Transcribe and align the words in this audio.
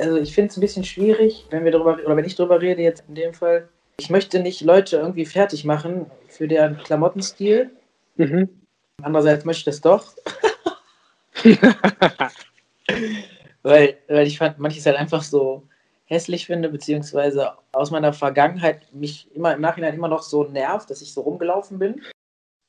also 0.00 0.16
ich 0.16 0.34
finde 0.34 0.50
es 0.50 0.56
ein 0.56 0.60
bisschen 0.60 0.84
schwierig, 0.84 1.46
wenn 1.50 1.64
wir 1.64 1.72
darüber, 1.72 1.98
oder 2.04 2.16
wenn 2.16 2.24
ich 2.24 2.34
darüber 2.34 2.60
rede 2.60 2.82
jetzt 2.82 3.04
in 3.08 3.14
dem 3.14 3.34
Fall. 3.34 3.68
Ich 3.98 4.10
möchte 4.10 4.40
nicht 4.40 4.62
Leute 4.62 4.96
irgendwie 4.96 5.26
fertig 5.26 5.64
machen 5.64 6.10
für 6.28 6.48
deren 6.48 6.78
Klamottenstil. 6.78 7.70
Mhm. 8.16 8.48
Andererseits 9.02 9.44
möchte 9.44 9.60
ich 9.60 9.64
das 9.64 9.80
doch. 9.80 10.14
weil, 13.62 13.98
weil 14.08 14.26
ich 14.26 14.38
fand 14.38 14.58
manches 14.58 14.86
halt 14.86 14.96
einfach 14.96 15.22
so 15.22 15.62
hässlich 16.04 16.46
finde, 16.46 16.68
beziehungsweise 16.68 17.52
aus 17.72 17.90
meiner 17.90 18.12
Vergangenheit 18.12 18.92
mich 18.92 19.28
immer 19.34 19.54
im 19.54 19.60
Nachhinein 19.60 19.94
immer 19.94 20.08
noch 20.08 20.22
so 20.22 20.44
nervt, 20.44 20.90
dass 20.90 21.02
ich 21.02 21.12
so 21.12 21.20
rumgelaufen 21.20 21.78
bin. 21.78 22.02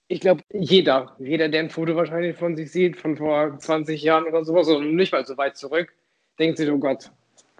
Ich 0.07 0.20
glaube, 0.20 0.43
jeder, 0.53 1.15
jeder, 1.20 1.49
der 1.49 1.61
ein 1.61 1.70
Foto 1.70 1.95
wahrscheinlich 1.95 2.37
von 2.37 2.55
sich 2.55 2.71
sieht, 2.71 2.98
von 2.98 3.17
vor 3.17 3.57
20 3.57 4.01
Jahren 4.03 4.25
oder 4.25 4.43
sowas, 4.43 4.67
und 4.67 4.95
nicht 4.95 5.13
mal 5.13 5.25
so 5.25 5.37
weit 5.37 5.57
zurück, 5.57 5.93
denkt 6.37 6.57
sich, 6.57 6.70
oh 6.70 6.77
Gott, 6.77 7.11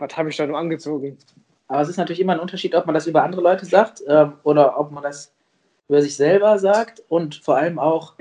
was 0.02 0.18
habe 0.18 0.30
ich 0.30 0.38
da 0.38 0.46
nur 0.46 0.58
angezogen? 0.58 1.18
Aber 1.68 1.82
es 1.82 1.90
ist 1.90 1.98
natürlich 1.98 2.20
immer 2.20 2.34
ein 2.34 2.40
Unterschied, 2.40 2.76
ob 2.76 2.86
man 2.86 2.96
das 2.96 3.08
über 3.08 3.23
andere 3.23 3.41
Leute 3.41 3.66
sagt 3.66 4.04
ähm, 4.08 4.34
oder 4.44 4.77
ob 4.77 4.91
man 4.91 5.04
das 5.04 5.34
über 5.88 6.02
sich 6.02 6.16
selber 6.16 6.60
sagt 6.60 7.02
und 7.08 7.36
vor 7.36 7.55
allem 7.55 7.80
auch, 7.80 8.16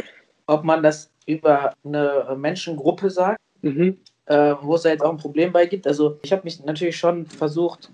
ob 0.47 0.65
man 0.65 0.83
das 0.83 1.11
über 1.27 1.73
eine 1.85 2.37
Menschengruppe 2.37 3.11
sagt. 3.11 3.41
Mhm 3.63 3.99
äh, 4.31 4.55
wo 4.63 4.77
es 4.77 4.83
da 4.83 4.91
jetzt 4.91 5.03
auch 5.03 5.11
ein 5.11 5.17
Problem 5.17 5.53
bei 5.53 5.67
gibt. 5.67 5.89
Also 5.89 6.21
ich 6.23 6.31
habe 6.31 6.43
mich 6.45 6.65
natürlich 6.65 6.97
schon 6.97 7.27
versucht, 7.27 7.91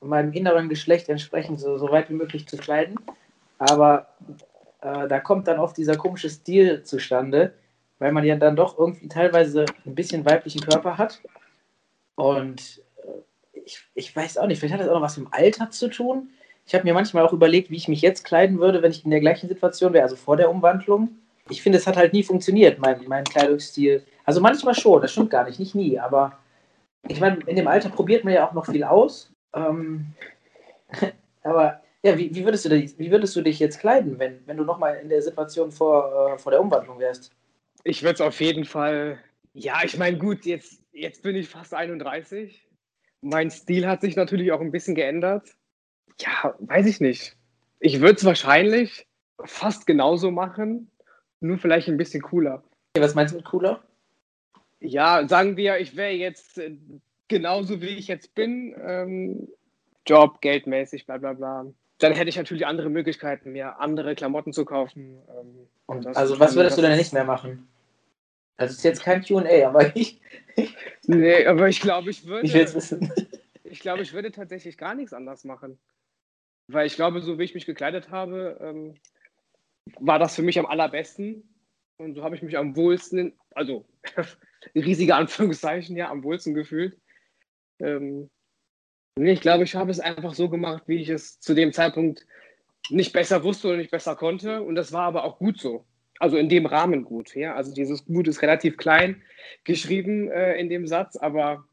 meinem 0.00 0.32
inneren 0.32 0.68
Geschlecht 0.68 1.08
entsprechend 1.08 1.58
so, 1.58 1.78
so 1.78 1.90
weit 1.90 2.08
wie 2.08 2.14
möglich 2.14 2.46
zu 2.46 2.56
kleiden. 2.56 2.94
Aber 3.58 4.06
äh, 4.82 5.08
da 5.08 5.18
kommt 5.18 5.48
dann 5.48 5.58
oft 5.58 5.76
dieser 5.76 5.96
komische 5.96 6.30
Stil 6.30 6.84
zustande, 6.84 7.54
weil 7.98 8.12
man 8.12 8.24
ja 8.24 8.36
dann 8.36 8.54
doch 8.54 8.78
irgendwie 8.78 9.08
teilweise 9.08 9.64
ein 9.84 9.96
bisschen 9.96 10.24
weiblichen 10.24 10.60
Körper 10.60 10.96
hat. 10.96 11.20
Und 12.14 12.82
äh, 12.89 12.89
ich, 13.64 13.84
ich 13.94 14.14
weiß 14.14 14.38
auch 14.38 14.46
nicht, 14.46 14.58
vielleicht 14.58 14.74
hat 14.74 14.80
das 14.80 14.88
auch 14.88 14.94
noch 14.94 15.02
was 15.02 15.16
mit 15.16 15.26
dem 15.26 15.32
Alter 15.32 15.70
zu 15.70 15.88
tun. 15.88 16.30
Ich 16.66 16.74
habe 16.74 16.84
mir 16.84 16.94
manchmal 16.94 17.26
auch 17.26 17.32
überlegt, 17.32 17.70
wie 17.70 17.76
ich 17.76 17.88
mich 17.88 18.00
jetzt 18.00 18.24
kleiden 18.24 18.58
würde, 18.58 18.82
wenn 18.82 18.92
ich 18.92 19.04
in 19.04 19.10
der 19.10 19.20
gleichen 19.20 19.48
Situation 19.48 19.92
wäre, 19.92 20.04
also 20.04 20.16
vor 20.16 20.36
der 20.36 20.50
Umwandlung. 20.50 21.10
Ich 21.48 21.62
finde, 21.62 21.78
es 21.78 21.86
hat 21.86 21.96
halt 21.96 22.12
nie 22.12 22.22
funktioniert, 22.22 22.78
mein, 22.78 23.00
mein 23.08 23.24
Kleidungsstil. 23.24 24.04
Also 24.24 24.40
manchmal 24.40 24.74
schon, 24.74 25.02
das 25.02 25.10
stimmt 25.10 25.30
gar 25.30 25.44
nicht, 25.44 25.58
nicht 25.58 25.74
nie, 25.74 25.98
aber 25.98 26.38
ich 27.08 27.20
meine, 27.20 27.38
in 27.46 27.56
dem 27.56 27.66
Alter 27.66 27.88
probiert 27.88 28.24
man 28.24 28.34
ja 28.34 28.48
auch 28.48 28.52
noch 28.52 28.66
viel 28.66 28.84
aus. 28.84 29.32
Ähm, 29.54 30.06
aber 31.42 31.80
ja, 32.02 32.16
wie, 32.16 32.34
wie, 32.34 32.44
würdest 32.44 32.64
du 32.64 32.68
dich, 32.68 32.98
wie 32.98 33.10
würdest 33.10 33.34
du 33.36 33.42
dich 33.42 33.58
jetzt 33.58 33.80
kleiden, 33.80 34.18
wenn, 34.18 34.40
wenn 34.46 34.56
du 34.56 34.64
nochmal 34.64 34.96
in 35.02 35.08
der 35.08 35.22
Situation 35.22 35.70
vor, 35.70 36.34
äh, 36.34 36.38
vor 36.38 36.52
der 36.52 36.60
Umwandlung 36.60 36.98
wärst? 36.98 37.32
Ich 37.84 38.02
würde 38.02 38.14
es 38.14 38.20
auf 38.20 38.40
jeden 38.40 38.64
Fall, 38.64 39.18
ja, 39.54 39.80
ich 39.84 39.98
meine, 39.98 40.18
gut, 40.18 40.44
jetzt, 40.44 40.82
jetzt 40.92 41.22
bin 41.22 41.36
ich 41.36 41.48
fast 41.48 41.74
31. 41.74 42.62
Mein 43.22 43.50
Stil 43.50 43.86
hat 43.86 44.00
sich 44.00 44.16
natürlich 44.16 44.52
auch 44.52 44.60
ein 44.60 44.72
bisschen 44.72 44.94
geändert. 44.94 45.50
Ja, 46.20 46.54
weiß 46.58 46.86
ich 46.86 47.00
nicht. 47.00 47.36
Ich 47.78 48.00
würde 48.00 48.16
es 48.16 48.24
wahrscheinlich 48.24 49.06
fast 49.44 49.86
genauso 49.86 50.30
machen, 50.30 50.90
nur 51.40 51.58
vielleicht 51.58 51.88
ein 51.88 51.96
bisschen 51.96 52.22
cooler. 52.22 52.62
Was 52.96 53.14
meinst 53.14 53.32
du 53.32 53.38
mit 53.38 53.46
cooler? 53.46 53.82
ja, 54.80 55.28
sagen 55.28 55.56
wir, 55.56 55.78
ich 55.78 55.96
wäre 55.96 56.12
jetzt 56.12 56.58
äh, 56.58 56.76
genauso 57.28 57.80
wie 57.80 57.88
ich 57.88 58.08
jetzt 58.08 58.34
bin, 58.34 58.74
ähm, 58.82 59.48
Job, 60.06 60.40
geldmäßig, 60.40 61.06
bla 61.06 61.18
bla 61.18 61.34
bla. 61.34 61.66
Dann 61.98 62.14
hätte 62.14 62.30
ich 62.30 62.36
natürlich 62.36 62.66
andere 62.66 62.88
Möglichkeiten, 62.88 63.52
mir 63.52 63.78
andere 63.78 64.14
Klamotten 64.14 64.52
zu 64.52 64.64
kaufen. 64.64 65.18
Ähm, 65.28 65.68
also 66.14 66.40
was 66.40 66.56
würdest 66.56 66.78
du 66.78 66.82
denn 66.82 66.96
nicht 66.96 67.12
mehr 67.12 67.24
machen? 67.24 67.68
Also 68.60 68.72
es 68.72 68.78
ist 68.78 68.84
jetzt 68.84 69.02
kein 69.02 69.22
QA, 69.22 69.66
aber 69.66 69.90
ich. 69.96 70.20
nee, 71.06 71.46
aber 71.46 71.68
ich 71.68 71.80
glaube, 71.80 72.10
ich 72.10 72.26
würde. 72.26 72.46
Ich 72.46 72.52
will 72.52 72.74
wissen. 72.74 73.10
Ich 73.64 73.80
glaube, 73.80 74.02
ich 74.02 74.12
würde 74.12 74.30
tatsächlich 74.32 74.76
gar 74.76 74.94
nichts 74.94 75.14
anders 75.14 75.44
machen. 75.44 75.78
Weil 76.66 76.86
ich 76.86 76.94
glaube, 76.94 77.22
so 77.22 77.38
wie 77.38 77.44
ich 77.44 77.54
mich 77.54 77.64
gekleidet 77.64 78.10
habe, 78.10 78.58
ähm, 78.60 78.94
war 79.98 80.18
das 80.18 80.34
für 80.34 80.42
mich 80.42 80.58
am 80.58 80.66
allerbesten. 80.66 81.42
Und 81.96 82.14
so 82.14 82.22
habe 82.22 82.36
ich 82.36 82.42
mich 82.42 82.58
am 82.58 82.76
wohlsten, 82.76 83.32
also 83.54 83.86
riesige 84.74 85.14
Anführungszeichen, 85.14 85.96
ja, 85.96 86.10
am 86.10 86.22
wohlsten 86.22 86.52
gefühlt. 86.52 87.00
Ähm, 87.78 88.28
ich 89.16 89.40
glaube, 89.40 89.64
ich 89.64 89.74
habe 89.74 89.90
es 89.90 90.00
einfach 90.00 90.34
so 90.34 90.50
gemacht, 90.50 90.82
wie 90.86 91.00
ich 91.00 91.08
es 91.08 91.40
zu 91.40 91.54
dem 91.54 91.72
Zeitpunkt 91.72 92.26
nicht 92.90 93.14
besser 93.14 93.42
wusste 93.42 93.68
oder 93.68 93.78
nicht 93.78 93.90
besser 93.90 94.16
konnte. 94.16 94.62
Und 94.62 94.74
das 94.74 94.92
war 94.92 95.04
aber 95.04 95.24
auch 95.24 95.38
gut 95.38 95.58
so. 95.58 95.86
Also 96.20 96.36
in 96.36 96.48
dem 96.48 96.66
Rahmen 96.66 97.04
gut. 97.04 97.34
Ja? 97.34 97.54
Also 97.54 97.74
dieses 97.74 98.04
Gut 98.04 98.28
ist 98.28 98.42
relativ 98.42 98.76
klein 98.76 99.22
geschrieben 99.64 100.30
äh, 100.30 100.54
in 100.60 100.68
dem 100.68 100.86
Satz, 100.86 101.16
aber 101.16 101.64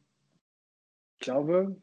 ich 1.13 1.25
glaube. 1.25 1.75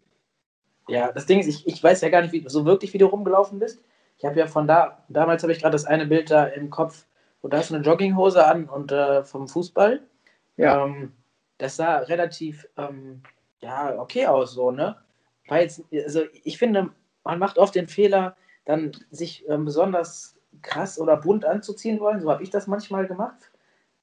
Ja, 0.88 1.12
das 1.12 1.26
Ding 1.26 1.40
ist, 1.40 1.46
ich, 1.46 1.66
ich 1.66 1.82
weiß 1.82 2.00
ja 2.00 2.08
gar 2.08 2.22
nicht, 2.22 2.32
wie, 2.32 2.44
so 2.46 2.64
wirklich, 2.64 2.92
wie 2.92 2.98
du 2.98 3.06
rumgelaufen 3.06 3.58
bist. 3.58 3.82
Ich 4.18 4.24
habe 4.24 4.38
ja 4.38 4.46
von 4.46 4.66
da, 4.66 5.04
damals 5.08 5.42
habe 5.42 5.52
ich 5.52 5.60
gerade 5.60 5.72
das 5.72 5.86
eine 5.86 6.06
Bild 6.06 6.30
da 6.30 6.44
im 6.46 6.70
Kopf, 6.70 7.06
wo 7.42 7.48
da 7.48 7.60
du 7.60 7.74
eine 7.74 7.84
Jogginghose 7.84 8.44
an 8.44 8.68
und 8.68 8.92
äh, 8.92 9.24
vom 9.24 9.48
Fußball. 9.48 10.02
Ja. 10.56 10.84
Ähm, 10.84 11.12
das 11.58 11.76
sah 11.76 11.98
relativ 11.98 12.66
ähm, 12.76 13.22
ja, 13.60 13.98
okay 13.98 14.26
aus, 14.26 14.52
so, 14.52 14.70
ne? 14.70 14.96
Weil 15.48 15.62
jetzt, 15.62 15.82
also 15.92 16.22
ich 16.44 16.58
finde, 16.58 16.90
man 17.24 17.38
macht 17.38 17.58
oft 17.58 17.74
den 17.74 17.88
Fehler, 17.88 18.36
dann 18.64 18.92
sich 19.10 19.46
ähm, 19.48 19.64
besonders 19.64 20.33
krass 20.62 20.98
oder 20.98 21.16
bunt 21.16 21.44
anzuziehen 21.44 22.00
wollen. 22.00 22.20
So 22.20 22.30
habe 22.30 22.42
ich 22.42 22.50
das 22.50 22.66
manchmal 22.66 23.06
gemacht. 23.06 23.50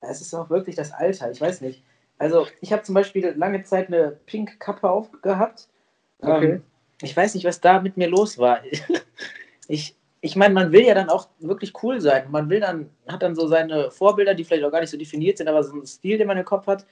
Es 0.01 0.21
ist 0.21 0.33
auch 0.33 0.49
wirklich 0.49 0.75
das 0.75 0.91
Alter, 0.91 1.31
ich 1.31 1.39
weiß 1.39 1.61
nicht. 1.61 1.83
Also 2.17 2.47
ich 2.59 2.71
habe 2.71 2.83
zum 2.83 2.95
Beispiel 2.95 3.33
lange 3.35 3.63
Zeit 3.63 3.87
eine 3.87 4.17
pink 4.25 4.59
Kappe 4.59 4.89
aufgehabt. 4.89 5.67
Okay. 6.19 6.51
Ähm, 6.53 6.63
ich 7.01 7.15
weiß 7.15 7.33
nicht, 7.33 7.45
was 7.45 7.61
da 7.61 7.81
mit 7.81 7.97
mir 7.97 8.07
los 8.07 8.37
war. 8.37 8.61
ich, 9.67 9.95
ich 10.21 10.35
meine, 10.35 10.53
man 10.53 10.71
will 10.71 10.85
ja 10.85 10.93
dann 10.93 11.09
auch 11.09 11.29
wirklich 11.39 11.73
cool 11.83 11.99
sein. 11.99 12.29
Man 12.29 12.49
will 12.49 12.59
dann, 12.59 12.89
hat 13.07 13.23
dann 13.23 13.35
so 13.35 13.47
seine 13.47 13.89
Vorbilder, 13.89 14.35
die 14.35 14.43
vielleicht 14.43 14.63
auch 14.63 14.71
gar 14.71 14.81
nicht 14.81 14.91
so 14.91 14.97
definiert 14.97 15.37
sind, 15.37 15.47
aber 15.47 15.63
so 15.63 15.75
ein 15.75 15.85
Stil, 15.85 16.17
den 16.17 16.27
man 16.27 16.37
im 16.37 16.45
Kopf 16.45 16.67
hat, 16.67 16.85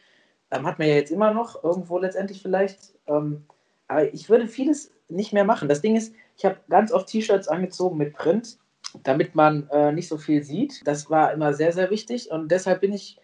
ähm, 0.52 0.66
hat 0.66 0.80
man 0.80 0.88
ja 0.88 0.96
jetzt 0.96 1.12
immer 1.12 1.32
noch, 1.34 1.64
irgendwo 1.64 2.00
letztendlich 2.00 2.42
vielleicht. 2.42 2.94
Ähm, 3.08 3.46
aber 3.88 4.12
ich 4.14 4.30
würde 4.30 4.48
vieles 4.48 4.92
nicht 5.10 5.34
mehr 5.34 5.44
machen. 5.44 5.68
Das 5.68 5.82
Ding 5.82 5.96
ist, 5.96 6.14
ich 6.38 6.46
habe 6.46 6.58
ganz 6.70 6.92
oft 6.92 7.08
T-Shirts 7.08 7.48
angezogen 7.48 7.98
mit 7.98 8.14
Print, 8.14 8.58
damit 9.04 9.36
man 9.36 9.68
äh, 9.70 9.92
nicht 9.92 10.08
so 10.08 10.18
viel 10.18 10.44
sieht. 10.44 10.86
Das 10.86 11.10
war 11.10 11.32
immer 11.34 11.54
sehr, 11.54 11.72
sehr 11.72 11.90
wichtig 11.90 12.32
und 12.32 12.50
deshalb 12.50 12.82
bin 12.82 12.94
ich, 12.94 13.18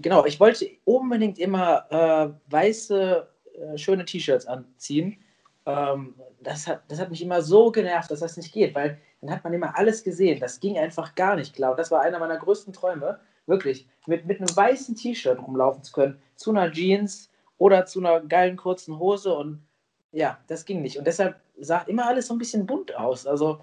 genau, 0.00 0.24
ich 0.24 0.40
wollte 0.40 0.68
unbedingt 0.84 1.38
immer 1.38 1.86
äh, 1.90 2.52
weiße, 2.52 3.28
äh, 3.54 3.78
schöne 3.78 4.04
T-Shirts 4.04 4.46
anziehen. 4.46 5.18
Ähm, 5.66 6.14
das, 6.40 6.66
hat, 6.66 6.82
das 6.88 7.00
hat 7.00 7.10
mich 7.10 7.22
immer 7.22 7.42
so 7.42 7.70
genervt, 7.70 8.10
dass 8.10 8.20
das 8.20 8.36
nicht 8.36 8.52
geht, 8.52 8.74
weil 8.74 8.98
dann 9.20 9.30
hat 9.30 9.44
man 9.44 9.54
immer 9.54 9.76
alles 9.78 10.04
gesehen. 10.04 10.40
Das 10.40 10.60
ging 10.60 10.78
einfach 10.78 11.14
gar 11.14 11.36
nicht 11.36 11.54
klar. 11.54 11.70
Und 11.70 11.78
das 11.78 11.90
war 11.90 12.02
einer 12.02 12.18
meiner 12.18 12.36
größten 12.36 12.72
Träume, 12.72 13.18
wirklich, 13.46 13.88
mit, 14.06 14.26
mit 14.26 14.38
einem 14.38 14.54
weißen 14.54 14.96
T-Shirt 14.96 15.38
rumlaufen 15.38 15.82
zu 15.82 15.92
können, 15.92 16.20
zu 16.36 16.50
einer 16.50 16.70
Jeans 16.70 17.30
oder 17.58 17.86
zu 17.86 18.00
einer 18.00 18.20
geilen 18.20 18.56
kurzen 18.56 18.98
Hose. 18.98 19.34
Und 19.34 19.62
ja, 20.12 20.38
das 20.46 20.64
ging 20.64 20.82
nicht. 20.82 20.98
Und 20.98 21.06
deshalb 21.06 21.40
sah 21.58 21.78
immer 21.82 22.06
alles 22.06 22.26
so 22.26 22.34
ein 22.34 22.38
bisschen 22.38 22.66
bunt 22.66 22.94
aus. 22.96 23.26
Also. 23.26 23.60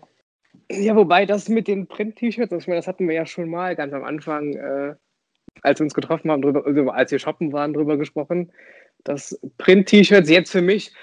Ja, 0.71 0.95
wobei 0.95 1.25
das 1.25 1.49
mit 1.49 1.67
den 1.67 1.87
Print-T-Shirts, 1.87 2.53
ich 2.53 2.67
meine, 2.67 2.79
das 2.79 2.87
hatten 2.87 3.07
wir 3.07 3.15
ja 3.15 3.25
schon 3.25 3.49
mal 3.49 3.75
ganz 3.75 3.93
am 3.93 4.03
Anfang, 4.03 4.53
äh, 4.53 4.95
als 5.63 5.79
wir 5.79 5.85
uns 5.85 5.93
getroffen 5.93 6.31
haben, 6.31 6.41
drüber, 6.41 6.65
also 6.65 6.89
als 6.89 7.11
wir 7.11 7.19
shoppen 7.19 7.51
waren, 7.51 7.73
drüber 7.73 7.97
gesprochen, 7.97 8.51
dass 9.03 9.39
Print-T-Shirts 9.57 10.29
jetzt 10.29 10.51
für 10.51 10.61
mich 10.61 10.93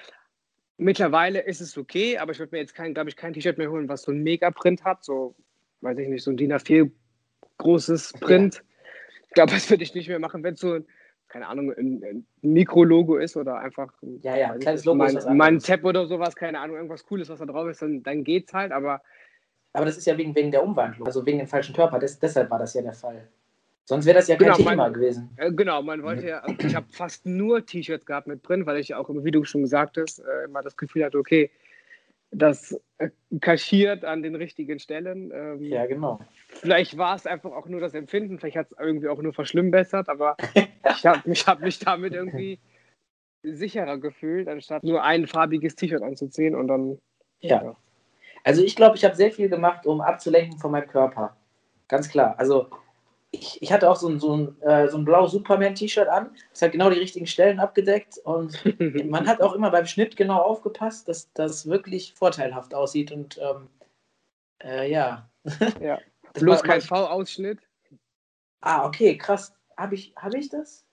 Mittlerweile 0.81 1.41
ist 1.41 1.60
es 1.60 1.76
okay, 1.76 2.19
aber 2.19 2.31
ich 2.31 2.38
würde 2.38 2.55
mir 2.55 2.61
jetzt 2.61 2.73
glaube 2.73 3.08
ich, 3.08 3.17
kein 3.17 3.32
T-Shirt 3.32 3.58
mehr 3.58 3.69
holen, 3.69 3.88
was 3.88 4.02
so 4.02 4.12
ein 4.12 4.23
Mega-Print 4.23 4.84
hat, 4.84 5.05
so, 5.05 5.34
weiß 5.81 5.99
ich 5.99 6.08
nicht, 6.08 6.23
so 6.23 6.31
ein 6.31 6.37
DIN 6.37 6.52
A4 6.52 6.88
großes 7.58 8.12
Print. 8.20 8.55
Ja. 8.55 8.61
Ich 9.26 9.31
glaube, 9.34 9.52
das 9.52 9.69
würde 9.69 9.82
ich 9.82 9.93
nicht 9.96 10.08
mehr 10.08 10.20
machen, 10.20 10.44
wenn 10.44 10.55
es 10.55 10.61
so, 10.61 10.78
keine 11.26 11.49
Ahnung, 11.49 11.73
ein, 11.73 12.05
ein 12.05 12.26
Mikro-Logo 12.43 13.17
ist 13.17 13.37
oder 13.37 13.58
einfach 13.58 13.93
ja, 14.23 14.37
ja, 14.37 14.52
ein 14.52 14.61
kleines 14.61 14.84
Logo 14.84 14.99
mein, 14.99 15.19
mein 15.37 15.58
Tab 15.58 15.84
oder 15.84 16.06
sowas, 16.06 16.37
keine 16.37 16.61
Ahnung, 16.61 16.76
irgendwas 16.76 17.05
Cooles, 17.05 17.28
was 17.28 17.40
da 17.40 17.46
drauf 17.46 17.69
ist, 17.69 17.82
dann, 17.82 18.05
dann 18.05 18.23
geht's 18.23 18.55
halt, 18.55 18.70
aber. 18.70 19.02
Aber 19.73 19.85
das 19.85 19.97
ist 19.97 20.06
ja 20.06 20.17
wegen, 20.17 20.35
wegen 20.35 20.50
der 20.50 20.62
Umwandlung, 20.62 21.06
also 21.06 21.25
wegen 21.26 21.38
dem 21.38 21.47
falschen 21.47 21.75
Körper, 21.75 21.99
das, 21.99 22.19
deshalb 22.19 22.50
war 22.50 22.59
das 22.59 22.75
ja 22.75 22.82
der 22.82 22.94
Fall. 22.94 23.29
Sonst 23.85 24.05
wäre 24.05 24.19
das 24.19 24.29
ja 24.29 24.37
kein 24.37 24.49
genau, 24.49 24.56
Thema 24.56 24.76
man, 24.76 24.93
gewesen. 24.93 25.31
Äh, 25.37 25.50
genau, 25.50 25.82
man 25.82 26.03
wollte 26.03 26.26
ja, 26.26 26.41
also 26.41 26.67
ich 26.67 26.75
habe 26.75 26.87
fast 26.91 27.25
nur 27.25 27.65
T-Shirts 27.65 28.05
gehabt 28.05 28.26
mit 28.26 28.43
Print, 28.43 28.67
weil 28.67 28.76
ich 28.76 28.94
auch, 28.94 29.09
wie 29.09 29.31
du 29.31 29.44
schon 29.44 29.62
gesagt 29.62 29.97
hast, 29.97 30.19
äh, 30.19 30.44
immer 30.44 30.62
das 30.62 30.76
Gefühl 30.76 31.05
hatte, 31.05 31.17
okay, 31.17 31.50
das 32.31 32.79
äh, 32.99 33.09
kaschiert 33.41 34.05
an 34.05 34.23
den 34.23 34.35
richtigen 34.35 34.79
Stellen. 34.79 35.31
Ähm, 35.32 35.62
ja, 35.62 35.87
genau. 35.87 36.21
Vielleicht 36.49 36.99
war 36.99 37.17
es 37.17 37.26
einfach 37.26 37.53
auch 37.53 37.67
nur 37.67 37.81
das 37.81 37.94
Empfinden, 37.94 38.38
vielleicht 38.38 38.59
hat 38.59 38.73
es 38.73 38.79
irgendwie 38.79 39.09
auch 39.09 39.23
nur 39.23 39.32
verschlimmbessert, 39.32 40.11
aber 40.11 40.37
ich 40.55 41.06
habe 41.06 41.26
mich, 41.26 41.47
hab 41.47 41.61
mich 41.61 41.79
damit 41.79 42.12
irgendwie 42.12 42.59
sicherer 43.43 43.99
gefühlt, 43.99 44.49
anstatt 44.49 44.85
nur 44.85 45.03
ein 45.03 45.26
farbiges 45.26 45.76
T-Shirt 45.76 46.03
anzuziehen 46.03 46.55
und 46.55 46.69
dann. 46.69 46.99
Ja. 47.41 47.62
ja. 47.62 47.76
Also 48.49 48.62
ich 48.62 48.77
glaube, 48.77 48.97
ich 48.97 49.05
habe 49.05 49.15
sehr 49.15 49.31
viel 49.31 49.50
gemacht, 49.50 49.85
um 49.85 50.00
abzulenken 50.00 50.59
von 50.59 50.71
meinem 50.71 50.89
Körper. 50.89 51.37
Ganz 51.87 52.09
klar. 52.09 52.35
Also 52.39 52.71
ich, 53.31 53.61
ich 53.61 53.71
hatte 53.71 53.91
auch 53.91 53.97
so 53.97 54.09
ein, 54.09 54.19
so 54.19 54.35
ein, 54.35 54.62
äh, 54.62 54.89
so 54.89 54.97
ein 54.97 55.05
blau 55.05 55.27
Superman-T-Shirt 55.27 56.09
an. 56.09 56.35
Das 56.53 56.62
hat 56.62 56.73
genau 56.73 56.89
die 56.89 56.99
richtigen 56.99 57.27
Stellen 57.27 57.61
abgedeckt. 57.61 58.17
Und 58.25 58.59
man 59.11 59.27
hat 59.27 59.43
auch 59.43 59.53
immer 59.53 59.71
beim 59.71 59.85
Schnitt 59.85 60.17
genau 60.17 60.39
aufgepasst, 60.39 61.09
dass 61.09 61.31
das 61.35 61.69
wirklich 61.69 62.15
vorteilhaft 62.15 62.73
aussieht. 62.73 63.12
Und 63.12 63.37
ähm, 63.37 63.69
äh, 64.65 64.91
ja. 64.91 65.29
ja. 65.83 65.99
Bloß 66.33 66.62
kein 66.62 66.81
V-Ausschnitt. 66.81 67.59
Ah, 68.62 68.87
okay, 68.87 69.19
krass. 69.19 69.55
Habe 69.77 69.95
ich, 69.95 70.15
hab 70.17 70.33
ich 70.33 70.49
das? 70.49 70.87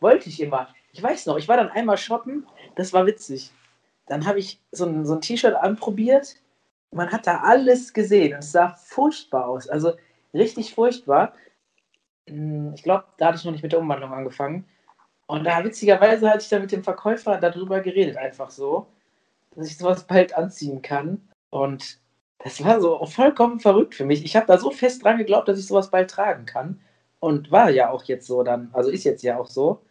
Wollte 0.00 0.28
ich 0.28 0.38
immer. 0.42 0.68
Ich 0.92 1.02
weiß 1.02 1.24
noch, 1.24 1.38
ich 1.38 1.48
war 1.48 1.56
dann 1.56 1.70
einmal 1.70 1.96
shoppen, 1.96 2.46
das 2.76 2.92
war 2.92 3.06
witzig. 3.06 3.52
Dann 4.06 4.26
habe 4.26 4.38
ich 4.38 4.60
so 4.70 4.84
ein, 4.84 5.06
so 5.06 5.14
ein 5.14 5.22
T-Shirt 5.22 5.54
anprobiert. 5.54 6.36
Man 6.92 7.10
hat 7.12 7.26
da 7.26 7.40
alles 7.40 7.92
gesehen. 7.92 8.38
Es 8.38 8.52
sah 8.52 8.74
furchtbar 8.74 9.48
aus. 9.48 9.68
Also 9.68 9.92
richtig 10.34 10.74
furchtbar. 10.74 11.34
Hm, 12.28 12.72
ich 12.74 12.82
glaube, 12.82 13.04
da 13.18 13.26
hatte 13.26 13.38
ich 13.38 13.44
noch 13.44 13.52
nicht 13.52 13.62
mit 13.62 13.72
der 13.72 13.80
Umwandlung 13.80 14.12
angefangen. 14.12 14.64
Und 15.26 15.44
da 15.44 15.62
witzigerweise 15.64 16.28
hatte 16.28 16.42
ich 16.42 16.48
dann 16.48 16.62
mit 16.62 16.72
dem 16.72 16.82
Verkäufer 16.82 17.36
darüber 17.36 17.80
geredet, 17.80 18.16
einfach 18.16 18.50
so, 18.50 18.88
dass 19.54 19.68
ich 19.68 19.78
sowas 19.78 20.04
bald 20.04 20.36
anziehen 20.36 20.82
kann. 20.82 21.20
Und 21.50 22.00
das 22.40 22.64
war 22.64 22.80
so 22.80 23.04
vollkommen 23.06 23.60
verrückt 23.60 23.94
für 23.94 24.04
mich. 24.04 24.24
Ich 24.24 24.34
habe 24.34 24.46
da 24.46 24.58
so 24.58 24.70
fest 24.70 25.04
dran 25.04 25.18
geglaubt, 25.18 25.46
dass 25.46 25.58
ich 25.58 25.66
sowas 25.66 25.90
bald 25.90 26.10
tragen 26.10 26.46
kann. 26.46 26.80
Und 27.20 27.52
war 27.52 27.70
ja 27.70 27.90
auch 27.90 28.04
jetzt 28.04 28.26
so 28.26 28.42
dann, 28.42 28.70
also 28.72 28.90
ist 28.90 29.04
jetzt 29.04 29.22
ja 29.22 29.38
auch 29.38 29.46
so. 29.46 29.82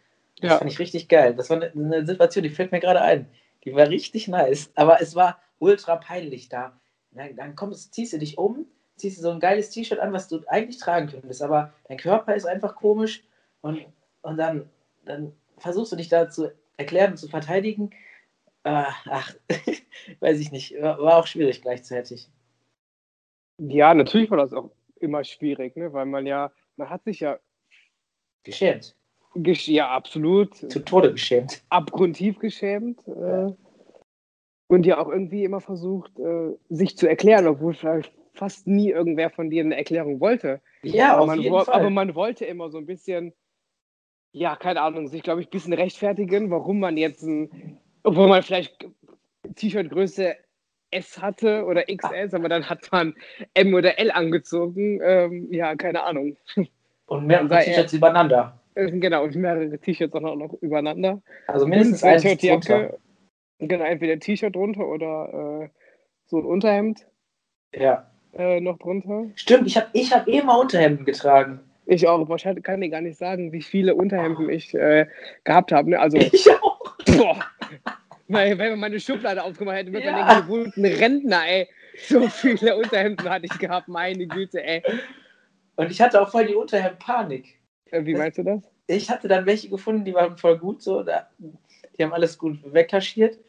Das 0.42 0.52
ja. 0.52 0.58
fand 0.58 0.72
ich 0.72 0.80
richtig 0.80 1.08
geil. 1.08 1.36
Das 1.36 1.50
war 1.50 1.62
eine, 1.62 2.06
Situation, 2.06 2.44
die 2.44 2.50
fällt 2.50 2.72
mir 2.72 2.80
gerade 2.80 3.02
ein. 3.02 3.30
Die 3.64 3.74
war 3.76 3.88
richtig 3.88 4.28
nice, 4.28 4.72
aber 4.76 5.02
es 5.02 5.16
war 5.16 5.38
ultra 5.60 5.98
peinlich 5.98 6.50
da. 6.50 6.74
Dann, 7.12 7.36
dann 7.36 7.56
kommst, 7.56 7.94
ziehst 7.94 8.14
du 8.14 8.20
dich 8.20 8.38
um 8.38 8.66
ziehst 9.00 9.18
du 9.18 9.22
so 9.24 9.32
ein 9.32 9.40
geiles 9.40 9.70
T-Shirt 9.70 10.00
an, 10.00 10.14
was 10.14 10.28
du 10.28 10.42
eigentlich 10.48 10.78
tragen 10.78 11.08
könntest, 11.08 11.42
aber 11.42 11.74
dein 11.88 11.98
Körper 11.98 12.36
ist 12.36 12.46
einfach 12.46 12.76
komisch 12.76 13.24
und, 13.62 13.86
und 14.22 14.38
dann, 14.38 14.70
dann 15.06 15.34
versuchst 15.58 15.92
du 15.92 15.96
dich 15.96 16.10
da 16.10 16.30
zu 16.30 16.52
erklären 16.78 17.12
und 17.12 17.18
zu 17.18 17.28
verteidigen. 17.28 17.92
Äh, 18.64 18.84
ach, 19.06 19.34
weiß 20.20 20.40
ich 20.40 20.52
nicht, 20.52 20.80
war, 20.82 21.00
war, 21.00 21.18
auch 21.18 21.28
schwierig 21.28 21.62
gleichzeitig. 21.62 22.30
Ja, 23.58 23.94
natürlich 23.94 24.30
war 24.30 24.38
das 24.38 24.54
auch 24.54 24.70
immer 25.00 25.24
schwierig, 25.24 25.76
ne? 25.76 25.92
weil 25.94 26.06
man 26.06 26.26
ja, 26.26 26.52
man 26.76 26.90
hat 26.90 27.04
sich 27.04 27.22
ja 27.22 27.40
geschämt. 28.44 28.96
Gesch 29.36 29.68
ja, 29.68 29.90
absolut. 29.90 30.56
Zu 30.56 30.84
Tode 30.84 31.12
geschämt. 31.12 31.62
Abgrundtief 31.70 32.40
geschämt. 32.40 33.08
Äh, 33.08 33.52
und 34.70 34.86
ja 34.86 35.00
auch 35.00 35.10
irgendwie 35.10 35.44
immer 35.44 35.62
versucht, 35.62 36.18
äh, 36.20 36.56
sich 36.70 36.96
zu 36.96 37.08
erklären, 37.08 37.48
obwohl 37.48 37.74
vielleicht 37.74 38.14
fast 38.34 38.68
nie 38.68 38.92
irgendwer 38.92 39.32
von 39.32 39.50
dir 39.50 39.64
eine 39.64 39.76
Erklärung 39.76 40.20
wollte. 40.20 40.62
Ja, 40.84 41.14
aber 41.14 41.22
auf 41.22 41.28
man, 41.28 41.42
jeden 41.42 41.60
Fall. 41.60 41.74
Aber 41.74 41.90
man 41.90 42.16
wollte 42.16 42.46
immer 42.46 42.70
so 42.70 42.78
ein 42.78 42.86
bisschen, 42.86 43.34
ja, 44.32 44.56
keine 44.56 44.82
Ahnung, 44.82 45.08
sich, 45.08 45.24
glaube 45.24 45.42
ich, 45.42 45.48
ein 45.48 45.52
bisschen 45.52 45.74
rechtfertigen, 45.74 46.52
warum 46.52 46.80
man 46.80 46.98
jetzt 46.98 47.24
ein, 47.24 47.80
obwohl 48.04 48.28
man 48.28 48.44
vielleicht 48.44 48.88
T-Shirt-Größe 49.56 50.36
S 50.92 51.20
hatte 51.20 51.66
oder 51.66 51.84
XS, 51.86 52.36
aber 52.36 52.48
dann 52.48 52.70
hat 52.70 52.92
man 52.92 53.16
M 53.56 53.74
oder 53.74 53.98
L 53.98 54.12
angezogen. 54.12 55.02
Ähm, 55.04 55.52
ja, 55.52 55.76
keine 55.76 56.04
Ahnung. 56.04 56.38
Und 57.08 57.26
mehrere 57.26 57.64
T-Shirts 57.64 57.94
übereinander. 57.94 58.62
Genau, 58.76 59.24
und 59.24 59.36
mehrere 59.36 59.80
T-Shirts 59.80 60.14
auch 60.14 60.22
noch 60.22 60.54
übereinander. 60.62 61.24
Also 61.48 61.66
mindestens 61.66 62.04
ein 62.04 62.20
T-Shirt 62.22 63.00
Genau, 63.60 63.84
entweder 63.84 64.20
T-Shirt 64.20 64.56
drunter 64.56 64.88
oder 64.88 65.64
äh, 65.64 65.70
so 66.26 66.38
ein 66.38 66.46
Unterhemd. 66.46 67.06
Ja 67.74 68.10
äh, 68.34 68.60
noch 68.60 68.78
drunter. 68.78 69.26
Stimmt, 69.36 69.68
ich 69.68 69.78
habe 69.78 69.88
ich 69.94 70.14
hab 70.14 70.28
eh 70.28 70.42
mal 70.42 70.56
Unterhemden 70.56 71.06
getragen. 71.06 71.60
Ich 71.86 72.08
auch. 72.08 72.28
Wahrscheinlich 72.30 72.64
kann 72.64 72.82
dir 72.82 72.90
gar 72.90 73.02
nicht 73.02 73.18
sagen, 73.18 73.52
wie 73.52 73.62
viele 73.62 73.96
Unterhemden 73.96 74.46
oh. 74.48 74.50
ich 74.50 74.74
äh, 74.76 75.08
gehabt 75.44 75.72
habe. 75.72 75.90
Ne? 75.90 76.00
Also, 76.00 76.18
ich 76.32 76.48
auch. 76.62 76.96
Boah. 77.06 77.40
Weil, 78.28 78.58
wenn 78.60 78.72
man 78.72 78.80
meine 78.80 79.00
Schublade 79.00 79.44
aufgemacht 79.44 79.78
hätte, 79.78 79.92
würde 79.92 80.06
ja. 80.06 80.12
man 80.12 80.48
denken, 80.48 80.72
du 80.76 80.82
ein 80.82 80.86
Rentner, 80.86 81.42
ey. 81.48 81.68
So 81.98 82.28
viele 82.28 82.78
Unterhemden 82.78 83.28
hatte 83.28 83.48
ich 83.48 83.58
gehabt, 83.58 83.88
meine 83.88 84.28
Güte, 84.28 84.64
ey. 84.64 84.84
Und 85.76 85.90
ich 85.90 86.00
hatte 86.00 86.22
auch 86.22 86.30
voll 86.30 86.46
die 86.46 86.54
Unterhemd-Panik. 86.54 87.58
Äh, 87.92 88.06
wie 88.06 88.14
meinst 88.14 88.38
du 88.38 88.44
das? 88.44 88.62
Ich 88.86 89.10
hatte 89.10 89.28
dann 89.28 89.46
welche 89.46 89.70
gefunden, 89.70 90.06
die 90.06 90.14
waren 90.14 90.38
voll 90.38 90.60
gut 90.60 90.84
so. 90.84 91.02
Da, 91.02 91.28
die 91.40 92.04
haben 92.04 92.14
alles 92.14 92.38
gut 92.38 92.60
wegkaschiert. 92.72 93.40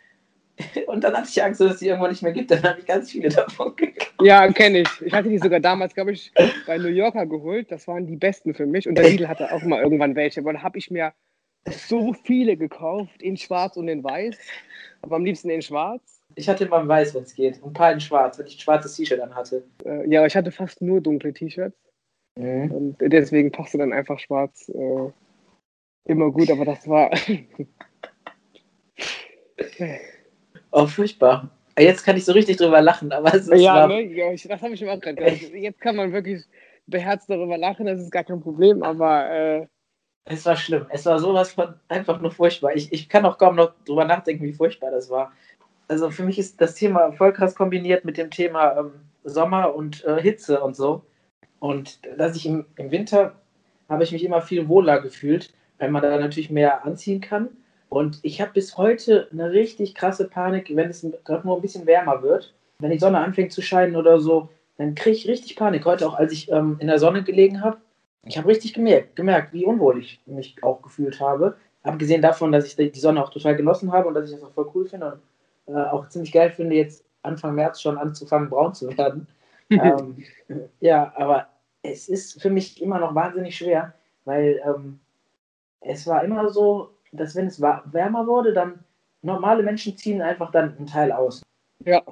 Und 0.87 1.05
dann 1.05 1.15
hatte 1.15 1.29
ich 1.29 1.43
Angst, 1.43 1.61
dass 1.61 1.75
es 1.75 1.79
die 1.79 1.89
irgendwann 1.89 2.11
nicht 2.11 2.23
mehr 2.23 2.33
gibt. 2.33 2.51
Dann 2.51 2.63
habe 2.63 2.81
ich 2.81 2.87
ganz 2.87 3.11
viele 3.11 3.29
davon 3.29 3.75
gekauft. 3.77 4.15
Ja, 4.23 4.51
kenne 4.53 4.81
ich. 4.81 4.89
Ich 5.03 5.13
hatte 5.13 5.29
die 5.29 5.39
sogar 5.39 5.61
damals, 5.61 5.95
glaube 5.95 6.13
ich, 6.13 6.33
bei 6.67 6.79
New 6.79 6.89
Yorker 6.89 7.27
geholt. 7.27 7.71
Das 7.71 7.87
waren 7.89 8.07
die 8.07 8.17
besten 8.17 8.55
für 8.55 8.67
mich. 8.67 8.89
Und 8.89 8.97
der 8.97 9.09
Lidl 9.09 9.29
hatte 9.29 9.53
auch 9.53 9.63
mal 9.63 9.83
irgendwann 9.83 10.15
welche. 10.15 10.41
Aber 10.41 10.53
da 10.53 10.63
habe 10.63 10.79
ich 10.79 10.91
mir 10.91 11.13
so 11.69 12.15
viele 12.25 12.57
gekauft, 12.57 13.23
in 13.23 13.37
schwarz 13.37 13.77
und 13.77 13.89
in 13.89 14.03
weiß. 14.03 14.37
Aber 15.03 15.17
am 15.17 15.25
liebsten 15.25 15.51
in 15.51 15.63
schwarz. 15.63 16.23
Ich 16.35 16.49
hatte 16.49 16.65
immer 16.65 16.81
in 16.81 16.89
weiß, 16.89 17.15
wenn 17.15 17.23
es 17.23 17.35
geht. 17.35 17.63
Und 17.63 17.71
ein 17.71 17.75
paar 17.75 17.93
in 17.93 18.01
schwarz, 18.01 18.39
wenn 18.39 18.47
ich 18.47 18.57
ein 18.57 18.61
schwarzes 18.61 18.97
T-Shirt 18.97 19.21
an 19.21 19.35
hatte. 19.35 19.65
Äh, 19.85 20.09
ja, 20.11 20.21
aber 20.21 20.27
ich 20.27 20.37
hatte 20.37 20.53
fast 20.53 20.81
nur 20.83 21.01
dunkle 21.01 21.33
T-Shirts. 21.33 21.77
Mhm. 22.37 22.71
Und 22.71 22.97
deswegen 23.01 23.51
passte 23.51 23.79
dann 23.79 23.93
einfach 23.93 24.19
schwarz 24.19 24.69
äh, 24.69 25.13
immer 26.05 26.31
gut. 26.31 26.51
Aber 26.51 26.65
das 26.65 26.87
war. 26.89 27.11
Oh, 30.73 30.87
furchtbar. 30.87 31.49
Jetzt 31.79 32.05
kann 32.05 32.17
ich 32.17 32.25
so 32.25 32.33
richtig 32.33 32.57
drüber 32.59 32.81
lachen, 32.81 33.13
aber 33.13 33.35
es 33.35 33.49
ist. 33.49 33.61
Ja, 33.61 33.87
ne? 33.87 34.03
ja 34.03 34.31
das 34.33 34.63
habe 34.63 34.75
ich 34.75 34.81
mir 34.81 34.93
auch 34.93 35.01
gerade 35.01 35.17
gedacht. 35.17 35.55
Jetzt 35.55 35.81
kann 35.81 35.97
man 35.97 36.13
wirklich 36.13 36.45
beherzt 36.87 37.31
darüber 37.31 37.57
lachen, 37.57 37.87
das 37.87 38.01
ist 38.01 38.11
gar 38.11 38.25
kein 38.25 38.41
Problem, 38.41 38.83
aber. 38.83 39.31
Äh... 39.31 39.67
es 40.25 40.45
war 40.45 40.57
schlimm. 40.57 40.87
Es 40.91 41.07
war 41.07 41.19
sowas 41.19 41.53
von 41.53 41.75
einfach 41.89 42.21
nur 42.21 42.31
furchtbar. 42.31 42.75
Ich, 42.75 42.93
ich 42.93 43.09
kann 43.09 43.25
auch 43.25 43.39
kaum 43.39 43.57
noch 43.57 43.73
drüber 43.85 44.05
nachdenken, 44.05 44.45
wie 44.45 44.53
furchtbar 44.53 44.91
das 44.91 45.09
war. 45.11 45.33
Also 45.89 46.11
für 46.11 46.23
mich 46.23 46.39
ist 46.39 46.61
das 46.61 46.75
Thema 46.75 47.13
voll 47.13 47.33
krass 47.33 47.55
kombiniert 47.55 48.05
mit 48.05 48.17
dem 48.17 48.31
Thema 48.31 48.79
ähm, 48.79 48.93
Sommer 49.25 49.75
und 49.75 50.05
äh, 50.05 50.21
Hitze 50.21 50.61
und 50.61 50.77
so. 50.77 51.05
Und 51.59 52.01
dass 52.17 52.37
ich 52.37 52.47
im, 52.47 52.67
im 52.77 52.91
Winter 52.91 53.35
habe 53.89 54.05
ich 54.05 54.13
mich 54.13 54.25
immer 54.25 54.41
viel 54.41 54.69
wohler 54.69 55.01
gefühlt, 55.01 55.53
weil 55.79 55.91
man 55.91 56.03
da 56.03 56.17
natürlich 56.19 56.51
mehr 56.51 56.85
anziehen 56.85 57.21
kann. 57.21 57.49
Und 57.91 58.21
ich 58.23 58.41
habe 58.41 58.53
bis 58.53 58.79
heute 58.79 59.29
eine 59.33 59.51
richtig 59.51 59.97
krasse 59.97 60.29
Panik, 60.29 60.71
wenn 60.75 60.89
es 60.91 61.05
gerade 61.25 61.47
nur 61.47 61.57
ein 61.57 61.63
bisschen 61.63 61.87
wärmer 61.87 62.23
wird. 62.23 62.55
Wenn 62.79 62.93
die 62.93 62.99
Sonne 62.99 63.19
anfängt 63.19 63.53
zu 63.53 63.63
scheinen 63.63 63.97
oder 63.97 64.21
so, 64.21 64.49
dann 64.79 64.95
kriege 64.95 65.17
ich 65.17 65.29
richtig 65.29 65.57
Panik. 65.57 65.85
Heute 65.85 66.07
auch, 66.07 66.15
als 66.15 66.33
ich 66.33 66.51
ähm, 66.53 66.77
in 66.79 66.87
der 66.87 67.01
Sonne 67.01 67.25
gelegen 67.25 67.63
habe. 67.63 67.79
Ich 68.25 68.39
habe 68.39 68.49
richtig 68.49 68.75
gemerkt, 68.75 69.17
gemerkt, 69.17 69.53
wie 69.53 69.67
unwohl 69.67 69.99
ich 69.99 70.21
mich 70.27 70.57
auch 70.63 70.83
gefühlt 70.83 71.21
habe. 71.21 71.57
Abgesehen 71.83 72.23
davon, 72.23 72.53
dass 72.53 72.65
ich 72.67 72.77
die 72.77 73.01
Sonne 73.01 73.25
auch 73.25 73.31
total 73.31 73.57
genossen 73.57 73.91
habe 73.91 74.07
und 74.07 74.15
dass 74.15 74.31
ich 74.31 74.37
das 74.37 74.45
auch 74.45 74.53
voll 74.53 74.71
cool 74.75 74.87
finde 74.87 75.19
und 75.67 75.75
äh, 75.75 75.83
auch 75.83 76.09
ziemlich 76.09 76.31
geil 76.31 76.51
finde, 76.51 76.77
jetzt 76.77 77.05
Anfang 77.23 77.57
März 77.57 77.81
schon 77.81 77.99
anzufangen, 77.99 78.51
braun 78.51 78.73
zu 78.73 78.97
werden. 78.97 79.27
ähm, 79.71 80.23
ja, 80.81 81.13
aber 81.17 81.49
es 81.83 82.09
ist 82.09 82.41
für 82.41 82.51
mich 82.51 82.81
immer 82.81 83.01
noch 83.01 83.15
wahnsinnig 83.15 83.57
schwer, 83.57 83.95
weil 84.25 84.61
ähm, 84.65 85.01
es 85.81 86.07
war 86.07 86.23
immer 86.23 86.51
so, 86.51 86.91
dass 87.13 87.35
wenn 87.35 87.47
es 87.47 87.61
wärmer 87.61 88.27
wurde, 88.27 88.53
dann 88.53 88.85
normale 89.23 89.63
Menschen 89.63 89.97
ziehen 89.97 90.23
einfach 90.23 90.51
dann 90.51 90.77
einen 90.77 90.87
Teil 90.87 91.13
aus. 91.13 91.43
Ja. 91.85 92.03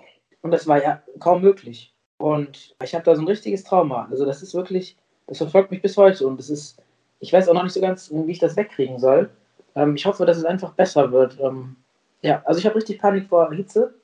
Und 0.42 0.50
das 0.50 0.66
war 0.66 0.82
ja 0.82 1.02
kaum 1.18 1.42
möglich. 1.42 1.92
Und 2.18 2.74
ich 2.82 2.94
habe 2.94 3.04
da 3.04 3.14
so 3.14 3.22
ein 3.22 3.28
richtiges 3.28 3.64
Trauma. 3.64 4.08
Also 4.10 4.24
das 4.24 4.42
ist 4.42 4.54
wirklich, 4.54 4.96
das 5.26 5.38
verfolgt 5.38 5.70
mich 5.70 5.82
bis 5.82 5.96
heute. 5.96 6.26
Und 6.26 6.38
das 6.38 6.50
ist, 6.50 6.80
ich 7.20 7.32
weiß 7.32 7.48
auch 7.48 7.54
noch 7.54 7.62
nicht 7.62 7.72
so 7.72 7.80
ganz, 7.80 8.10
wie 8.12 8.32
ich 8.32 8.38
das 8.38 8.56
wegkriegen 8.56 8.98
soll. 8.98 9.30
Ähm, 9.74 9.94
ich 9.94 10.06
hoffe, 10.06 10.26
dass 10.26 10.36
es 10.36 10.44
einfach 10.44 10.72
besser 10.72 11.12
wird. 11.12 11.38
Ähm, 11.40 11.76
ja, 12.22 12.42
also 12.44 12.58
ich 12.58 12.66
habe 12.66 12.76
richtig 12.76 12.98
Panik 12.98 13.28
vor 13.28 13.52
Hitze, 13.52 13.94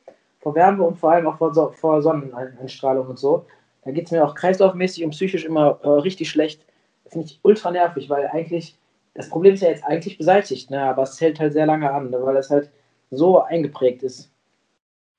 vor 0.41 0.55
Wärme 0.55 0.85
und 0.85 0.99
vor 0.99 1.13
allem 1.13 1.27
auch 1.27 1.39
vor, 1.39 1.53
so 1.53 1.71
vor 1.73 2.01
Sonneneinstrahlung 2.03 3.09
und 3.09 3.19
so. 3.19 3.47
Da 3.85 3.91
geht 3.91 4.07
es 4.07 4.13
mir 4.13 4.25
auch 4.25 4.35
kreislaufmäßig 4.35 5.05
und 5.05 5.11
psychisch 5.11 5.45
immer 5.45 5.79
äh, 5.83 5.89
richtig 5.89 6.31
schlecht. 6.31 6.65
Das 7.05 7.13
finde 7.13 7.27
ich 7.27 7.41
ultra 7.43 7.71
nervig, 7.71 8.09
weil 8.09 8.29
eigentlich 8.29 8.79
das 9.15 9.29
Problem 9.29 9.55
ist 9.55 9.63
ja 9.63 9.71
jetzt 9.71 9.85
eigentlich 9.85 10.19
beseitigt, 10.19 10.71
ne? 10.71 10.83
aber 10.83 11.05
es 11.05 11.21
hält 11.21 11.39
halt 11.39 11.53
sehr 11.53 11.67
lange 11.67 11.91
an, 11.91 12.11
ne? 12.11 12.19
weil 12.23 12.37
es 12.37 12.51
halt 12.51 12.71
so 13.11 13.41
eingeprägt 13.41 14.03
ist. 14.03 14.31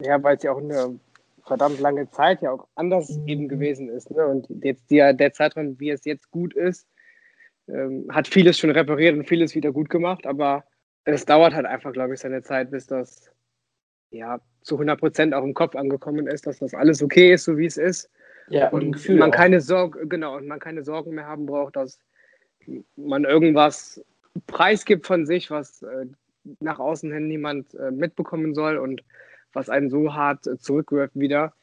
Ja, 0.01 0.21
weil 0.21 0.35
es 0.35 0.43
ja 0.43 0.51
auch 0.51 0.57
eine 0.57 0.99
verdammt 1.45 1.79
lange 1.79 2.09
Zeit 2.11 2.41
ja 2.41 2.51
auch 2.51 2.67
anders 2.75 3.17
eben 3.25 3.47
gewesen 3.47 3.89
ist. 3.89 4.11
Ne? 4.11 4.25
Und 4.25 4.47
jetzt 4.63 4.89
der, 4.91 5.13
der 5.13 5.31
Zeitraum, 5.31 5.79
wie 5.79 5.91
es 5.91 6.03
jetzt 6.03 6.29
gut 6.31 6.53
ist, 6.53 6.87
ähm, 7.67 8.07
hat 8.11 8.27
vieles 8.27 8.59
schon 8.59 8.71
repariert 8.71 9.15
und 9.15 9.27
vieles 9.27 9.55
wieder 9.55 9.71
gut 9.71 9.89
gemacht, 9.89 10.27
aber 10.27 10.65
es 11.05 11.25
dauert 11.25 11.53
halt 11.53 11.65
einfach, 11.65 11.93
glaube 11.93 12.15
ich, 12.15 12.19
seine 12.19 12.41
Zeit, 12.41 12.71
bis 12.71 12.87
das 12.87 13.31
ja 14.11 14.39
zu 14.61 14.75
100 14.75 14.99
Prozent 14.99 15.33
auch 15.33 15.43
im 15.43 15.53
Kopf 15.53 15.75
angekommen 15.75 16.27
ist, 16.27 16.47
dass 16.47 16.59
das 16.59 16.73
alles 16.73 17.01
okay 17.01 17.33
ist, 17.33 17.45
so 17.45 17.57
wie 17.57 17.65
es 17.65 17.77
ist. 17.77 18.09
Ja, 18.49 18.69
und, 18.69 18.95
und 18.95 19.09
man 19.17 19.31
auch. 19.31 19.35
keine 19.35 19.61
Sorge, 19.61 20.07
genau, 20.07 20.35
und 20.35 20.47
man 20.47 20.59
keine 20.59 20.83
Sorgen 20.83 21.15
mehr 21.15 21.25
haben 21.25 21.45
braucht, 21.45 21.75
dass 21.75 21.99
man 22.95 23.23
irgendwas 23.23 24.03
preisgibt 24.47 25.05
von 25.05 25.25
sich, 25.25 25.51
was 25.51 25.81
äh, 25.83 26.05
nach 26.59 26.79
außen 26.79 27.11
hin 27.11 27.27
niemand 27.27 27.73
äh, 27.75 27.91
mitbekommen 27.91 28.53
soll 28.53 28.77
und 28.77 29.03
was 29.53 29.69
einen 29.69 29.89
so 29.89 30.13
hart 30.13 30.45
äh, 30.47 30.57
zurückwirft 30.57 31.15
wieder. 31.15 31.53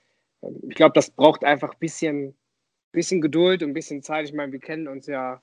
Ähm, 0.43 0.61
ich 0.69 0.75
glaube, 0.75 0.95
das 0.95 1.11
braucht 1.11 1.45
einfach 1.45 1.73
ein 1.73 1.79
bisschen 1.79 2.35
bisschen 2.93 3.21
Geduld 3.21 3.63
und 3.63 3.71
ein 3.71 3.75
bisschen 3.75 4.03
Zeit. 4.03 4.27
Ich 4.27 4.35
meine, 4.35 4.53
wir 4.53 4.61
kennen 4.61 4.87
uns 4.87 5.07
ja 5.07 5.43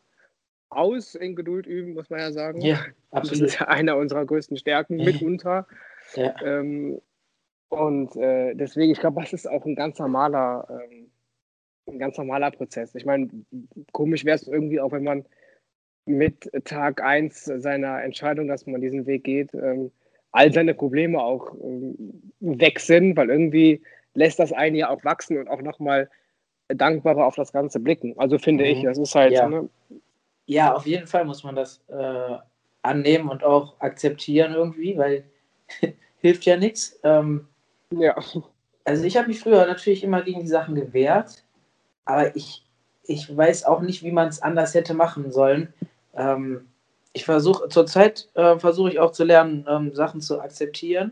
aus 0.70 1.16
in 1.16 1.36
Geduld 1.36 1.66
üben, 1.66 1.94
muss 1.94 2.10
man 2.10 2.20
ja 2.20 2.32
sagen. 2.32 2.62
Ja, 2.62 2.80
absolut. 3.12 3.44
Das 3.44 3.54
ist 3.54 3.60
ja 3.60 3.68
einer 3.68 3.98
unserer 3.98 4.26
größten 4.26 4.58
Stärken 4.58 4.98
mitunter. 4.98 5.68
Ja. 6.14 6.36
Ähm, 6.44 7.02
und 7.70 8.16
äh, 8.16 8.56
deswegen, 8.56 8.92
ich 8.92 9.00
glaube, 9.00 9.22
das 9.22 9.34
ist 9.34 9.50
auch 9.50 9.66
ein 9.66 9.76
ganz 9.76 10.00
normaler, 10.00 10.68
ähm, 10.70 11.12
ein 11.88 12.00
ganz 12.00 12.18
normaler 12.18 12.52
Prozess. 12.52 12.96
Ich 12.96 13.06
meine, 13.06 13.30
komisch 13.92 14.26
wäre 14.26 14.36
es 14.36 14.48
irgendwie 14.48 14.80
auch, 14.80 14.92
wenn 14.92 15.04
man 15.04 15.26
mit 16.06 16.50
Tag 16.66 17.04
1 17.04 17.46
seiner 17.46 18.02
Entscheidung, 18.02 18.48
dass 18.48 18.66
man 18.66 18.82
diesen 18.82 19.06
Weg 19.06 19.24
geht, 19.24 19.54
ähm, 19.54 19.92
all 20.32 20.52
seine 20.54 20.74
Probleme 20.74 21.22
auch 21.22 21.54
ähm, 21.62 22.32
weg 22.40 22.80
sind, 22.80 23.16
weil 23.18 23.30
irgendwie 23.30 23.82
lässt 24.14 24.40
das 24.40 24.52
einen 24.54 24.76
ja 24.76 24.90
auch 24.90 25.04
wachsen 25.04 25.38
und 25.38 25.48
auch 25.48 25.62
nochmal 25.62 26.10
dankbarer 26.68 27.26
auf 27.26 27.36
das 27.36 27.52
Ganze 27.52 27.80
blicken. 27.80 28.14
Also 28.18 28.38
finde 28.38 28.64
mhm. 28.64 28.70
ich, 28.72 28.84
das 28.84 28.98
ist 28.98 29.16
halt. 29.16 29.34
Ja. 29.34 29.48
Ne? 29.48 29.70
ja, 30.46 30.74
auf 30.74 30.86
jeden 30.86 31.08
Fall 31.08 31.26
muss 31.26 31.44
man 31.44 31.56
das 31.56 31.82
äh, 31.90 32.38
annehmen 32.82 33.30
und 33.30 33.44
auch 33.44 33.80
akzeptieren 33.80 34.54
irgendwie, 34.54 34.98
weil 34.98 35.24
hilft 36.18 36.46
ja 36.46 36.58
nichts. 36.58 37.00
Ähm, 37.04 37.48
ja. 37.92 38.16
Also 38.84 39.04
ich 39.04 39.18
habe 39.18 39.28
mich 39.28 39.40
früher 39.40 39.66
natürlich 39.66 40.04
immer 40.04 40.24
gegen 40.24 40.42
die 40.42 40.48
Sachen 40.48 40.76
gewehrt, 40.76 41.44
aber 42.06 42.36
ich, 42.36 42.66
ich 43.04 43.36
weiß 43.36 43.66
auch 43.66 43.82
nicht, 43.82 44.04
wie 44.04 44.12
man 44.12 44.28
es 44.28 44.42
anders 44.42 44.74
hätte 44.74 44.94
machen 44.94 45.32
sollen. 45.32 45.74
Ähm, 46.20 46.68
ich 47.14 47.26
versuche 47.26 47.70
zurzeit 47.70 48.30
äh, 48.36 48.60
versuche 48.60 48.90
ich 48.90 49.00
auch 49.00 49.12
zu 49.12 49.24
lernen, 49.24 49.66
ähm, 49.68 49.96
Sachen 49.96 50.22
zu 50.22 50.40
akzeptieren, 50.42 51.12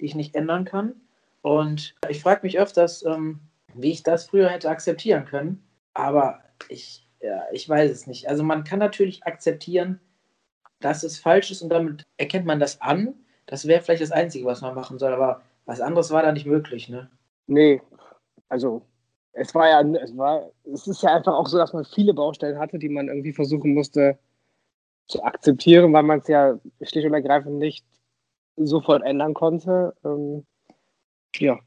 die 0.00 0.06
ich 0.06 0.14
nicht 0.14 0.34
ändern 0.34 0.64
kann. 0.64 0.94
Und 1.42 1.94
ich 2.08 2.20
frage 2.20 2.40
mich 2.42 2.58
öfters, 2.58 3.04
ähm, 3.04 3.40
wie 3.74 3.92
ich 3.92 4.02
das 4.02 4.26
früher 4.26 4.48
hätte 4.48 4.68
akzeptieren 4.68 5.24
können. 5.24 5.62
Aber 5.94 6.40
ich, 6.68 7.06
ja, 7.22 7.44
ich 7.52 7.68
weiß 7.68 7.90
es 7.90 8.06
nicht. 8.06 8.28
Also 8.28 8.42
man 8.42 8.64
kann 8.64 8.80
natürlich 8.80 9.24
akzeptieren, 9.24 10.00
dass 10.80 11.04
es 11.04 11.18
falsch 11.18 11.50
ist 11.50 11.62
und 11.62 11.70
damit 11.70 12.04
erkennt 12.18 12.44
man 12.44 12.60
das 12.60 12.80
an. 12.80 13.14
Das 13.46 13.66
wäre 13.66 13.80
vielleicht 13.80 14.02
das 14.02 14.12
Einzige, 14.12 14.44
was 14.44 14.60
man 14.60 14.74
machen 14.74 14.98
soll. 14.98 15.12
Aber 15.12 15.42
was 15.64 15.80
anderes 15.80 16.10
war 16.10 16.22
da 16.22 16.32
nicht 16.32 16.46
möglich, 16.46 16.88
ne? 16.88 17.08
Nee, 17.46 17.80
also 18.48 18.82
es 19.32 19.54
war 19.54 19.68
ja, 19.68 19.80
es 19.98 20.16
war, 20.16 20.50
es 20.64 20.86
ist 20.86 21.02
ja 21.02 21.14
einfach 21.16 21.34
auch 21.34 21.46
so, 21.46 21.56
dass 21.56 21.72
man 21.72 21.84
viele 21.84 22.12
Baustellen 22.12 22.58
hatte, 22.58 22.78
die 22.78 22.88
man 22.88 23.08
irgendwie 23.08 23.32
versuchen 23.32 23.72
musste 23.72 24.18
zu 25.08 25.22
akzeptieren, 25.22 25.92
weil 25.92 26.02
man 26.02 26.20
es 26.20 26.28
ja 26.28 26.58
schlicht 26.82 27.06
und 27.06 27.14
ergreifend 27.14 27.58
nicht 27.58 27.84
sofort 28.56 29.02
ändern 29.02 29.34
konnte. 29.34 29.94
Ähm, 30.04 30.44
ja. 31.36 31.58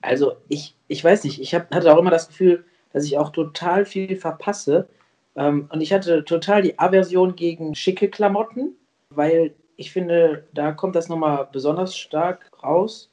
Also 0.00 0.36
ich, 0.48 0.76
ich 0.88 1.02
weiß 1.02 1.24
nicht, 1.24 1.40
ich 1.40 1.54
hab, 1.54 1.72
hatte 1.74 1.92
auch 1.92 1.98
immer 1.98 2.10
das 2.10 2.28
Gefühl, 2.28 2.64
dass 2.92 3.04
ich 3.04 3.18
auch 3.18 3.30
total 3.30 3.84
viel 3.84 4.16
verpasse. 4.16 4.88
Ähm, 5.34 5.68
und 5.72 5.80
ich 5.80 5.92
hatte 5.92 6.24
total 6.24 6.62
die 6.62 6.78
Aversion 6.78 7.36
gegen 7.36 7.74
schicke 7.74 8.08
Klamotten, 8.08 8.74
weil 9.10 9.54
ich 9.76 9.92
finde, 9.92 10.46
da 10.54 10.72
kommt 10.72 10.96
das 10.96 11.08
nochmal 11.08 11.48
besonders 11.52 11.96
stark 11.96 12.50
raus. 12.62 13.10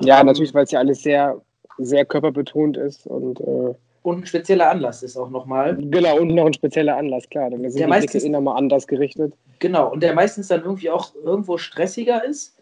Ja, 0.00 0.20
ähm, 0.20 0.26
natürlich, 0.26 0.54
weil 0.54 0.64
es 0.64 0.70
ja 0.70 0.78
alles 0.78 1.02
sehr, 1.02 1.40
sehr 1.78 2.04
körperbetont 2.04 2.76
ist 2.76 3.06
und 3.06 3.40
äh, 3.40 3.74
und 4.02 4.20
ein 4.20 4.26
spezieller 4.26 4.70
Anlass 4.70 5.02
ist 5.02 5.16
auch 5.16 5.30
nochmal. 5.30 5.76
Genau, 5.76 6.18
und 6.18 6.28
noch 6.28 6.46
ein 6.46 6.54
spezieller 6.54 6.96
Anlass, 6.96 7.28
klar. 7.28 7.50
Dann 7.50 7.62
sind 7.62 7.78
der 7.78 7.86
die 7.86 7.90
meistens, 7.90 8.22
Blicke 8.22 8.36
immer 8.36 8.56
anders 8.56 8.86
gerichtet. 8.86 9.34
Genau, 9.60 9.92
und 9.92 10.02
der 10.02 10.14
meistens 10.14 10.48
dann 10.48 10.62
irgendwie 10.62 10.90
auch 10.90 11.14
irgendwo 11.14 11.56
stressiger 11.58 12.24
ist. 12.24 12.58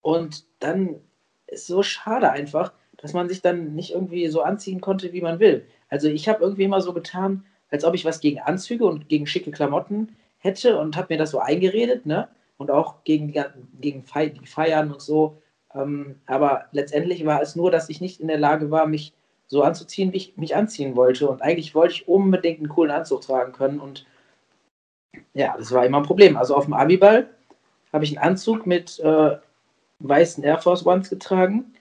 Und 0.00 0.44
dann 0.60 0.96
ist 1.46 1.66
so 1.66 1.82
schade 1.82 2.30
einfach, 2.30 2.72
dass 2.96 3.12
man 3.12 3.28
sich 3.28 3.42
dann 3.42 3.74
nicht 3.74 3.92
irgendwie 3.92 4.28
so 4.28 4.42
anziehen 4.42 4.80
konnte, 4.80 5.12
wie 5.12 5.20
man 5.20 5.40
will. 5.40 5.66
Also 5.88 6.08
ich 6.08 6.28
habe 6.28 6.42
irgendwie 6.42 6.64
immer 6.64 6.80
so 6.80 6.92
getan, 6.92 7.44
als 7.70 7.84
ob 7.84 7.94
ich 7.94 8.04
was 8.04 8.20
gegen 8.20 8.40
Anzüge 8.40 8.86
und 8.86 9.08
gegen 9.08 9.26
schicke 9.26 9.50
Klamotten 9.50 10.16
hätte 10.38 10.78
und 10.78 10.96
habe 10.96 11.14
mir 11.14 11.18
das 11.18 11.30
so 11.30 11.38
eingeredet, 11.38 12.06
ne? 12.06 12.28
Und 12.56 12.70
auch 12.70 13.04
gegen, 13.04 13.32
gegen 13.80 14.04
die 14.04 14.46
Feiern 14.46 14.90
und 14.90 15.00
so. 15.00 15.38
Ähm, 15.74 16.16
aber 16.26 16.64
letztendlich 16.72 17.24
war 17.24 17.40
es 17.40 17.54
nur, 17.54 17.70
dass 17.70 17.88
ich 17.88 18.00
nicht 18.00 18.20
in 18.20 18.28
der 18.28 18.38
Lage 18.38 18.70
war, 18.70 18.86
mich 18.86 19.12
so 19.48 19.62
anzuziehen, 19.62 20.12
wie 20.12 20.18
ich 20.18 20.36
mich 20.36 20.54
anziehen 20.54 20.94
wollte. 20.94 21.28
Und 21.28 21.42
eigentlich 21.42 21.74
wollte 21.74 21.94
ich 21.94 22.08
unbedingt 22.08 22.60
einen 22.60 22.68
coolen 22.68 22.90
Anzug 22.90 23.22
tragen 23.22 23.52
können. 23.52 23.80
Und 23.80 24.06
ja, 25.34 25.56
das 25.56 25.72
war 25.72 25.84
immer 25.84 25.98
ein 25.98 26.04
Problem. 26.04 26.36
Also 26.36 26.54
auf 26.54 26.66
dem 26.66 26.74
Abiball 26.74 27.30
habe 27.92 28.04
ich 28.04 28.16
einen 28.16 28.28
Anzug 28.28 28.66
mit 28.66 28.98
äh, 29.00 29.36
weißen 30.00 30.44
Air 30.44 30.58
Force 30.58 30.86
Ones 30.86 31.10
getragen. 31.10 31.72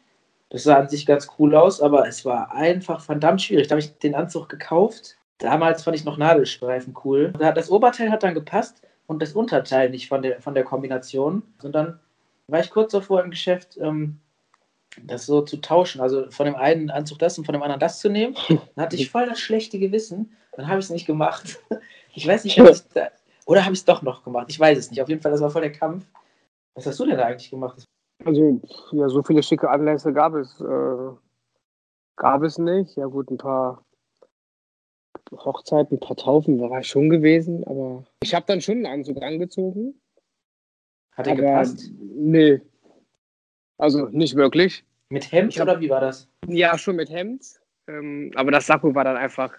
Das 0.49 0.63
sah 0.63 0.77
an 0.77 0.87
sich 0.87 1.05
ganz 1.05 1.27
cool 1.37 1.55
aus, 1.55 1.81
aber 1.81 2.07
es 2.07 2.23
war 2.23 2.53
einfach 2.53 3.01
verdammt 3.01 3.41
schwierig. 3.41 3.67
Da 3.67 3.73
habe 3.73 3.81
ich 3.81 3.97
den 3.99 4.15
Anzug 4.15 4.47
gekauft. 4.47 5.17
Damals 5.39 5.83
fand 5.83 5.97
ich 5.97 6.05
noch 6.05 6.17
Nadelstreifen 6.17 6.95
cool. 7.03 7.33
Das 7.33 7.69
Oberteil 7.69 8.09
hat 8.09 8.23
dann 8.23 8.33
gepasst 8.33 8.81
und 9.07 9.21
das 9.21 9.33
Unterteil 9.33 9.89
nicht 9.89 10.07
von 10.07 10.21
der, 10.21 10.41
von 10.41 10.53
der 10.53 10.63
Kombination. 10.63 11.43
Und 11.61 11.75
dann 11.75 11.99
war 12.47 12.61
ich 12.61 12.69
kurz 12.69 12.93
davor 12.93 13.23
im 13.23 13.29
Geschäft, 13.29 13.77
ähm, 13.77 14.19
das 15.03 15.25
so 15.25 15.41
zu 15.41 15.57
tauschen, 15.57 16.01
also 16.01 16.29
von 16.31 16.45
dem 16.45 16.55
einen 16.55 16.89
Anzug 16.89 17.19
das 17.19 17.37
und 17.37 17.45
von 17.45 17.53
dem 17.53 17.61
anderen 17.61 17.79
das 17.79 17.99
zu 17.99 18.09
nehmen. 18.09 18.35
Dann 18.47 18.85
hatte 18.85 18.95
ich 18.95 19.09
voll 19.11 19.25
das 19.25 19.39
schlechte 19.39 19.79
Gewissen. 19.79 20.35
Dann 20.53 20.67
habe 20.67 20.79
ich 20.79 20.85
es 20.85 20.91
nicht 20.91 21.05
gemacht. 21.05 21.59
Ich 22.13 22.27
weiß 22.27 22.45
nicht, 22.45 22.57
ich 22.57 22.83
da, 22.95 23.11
oder 23.45 23.63
habe 23.63 23.73
ich 23.73 23.79
es 23.81 23.85
doch 23.85 24.01
noch 24.01 24.23
gemacht? 24.23 24.47
Ich 24.49 24.59
weiß 24.59 24.75
es 24.75 24.89
nicht. 24.89 24.99
Auf 25.03 25.07
jeden 25.07 25.21
Fall, 25.21 25.31
das 25.31 25.39
war 25.39 25.51
voll 25.51 25.61
der 25.61 25.71
Kampf. 25.71 26.03
Was 26.73 26.87
hast 26.87 26.99
du 26.99 27.05
denn 27.05 27.15
da 27.15 27.25
eigentlich 27.25 27.51
gemacht? 27.51 27.85
Also, 28.25 28.59
ja, 28.91 29.07
so 29.07 29.21
viele 29.21 29.43
schicke 29.43 29.69
Anlässe 29.69 30.11
gab 30.13 30.33
es, 30.33 30.59
äh, 30.59 31.11
gab 32.15 32.41
es 32.41 32.57
nicht. 32.57 32.97
Ja, 32.97 33.05
gut, 33.05 33.29
ein 33.29 33.37
paar 33.37 33.85
Hochzeiten, 35.31 35.97
ein 35.97 35.99
paar 35.99 36.15
Taufen 36.15 36.59
war 36.59 36.79
ich 36.79 36.87
schon 36.87 37.09
gewesen, 37.09 37.63
aber 37.65 38.03
ich 38.23 38.33
habe 38.33 38.45
dann 38.47 38.61
schon 38.61 38.77
einen 38.77 38.87
Anzug 38.87 39.21
angezogen. 39.21 40.01
Hat 41.13 41.27
er 41.27 41.35
gepasst? 41.35 41.91
Nee, 41.99 42.61
also 43.77 44.07
nicht 44.07 44.35
wirklich. 44.35 44.83
Mit 45.09 45.31
Hemd 45.31 45.59
oder 45.59 45.79
wie 45.79 45.89
war 45.89 46.01
das? 46.01 46.27
Ja, 46.47 46.77
schon 46.77 46.95
mit 46.95 47.09
Hemd. 47.09 47.43
Ähm, 47.87 48.31
aber 48.35 48.51
das 48.51 48.67
Sakko 48.67 48.93
war 48.93 49.03
dann 49.03 49.17
einfach 49.17 49.53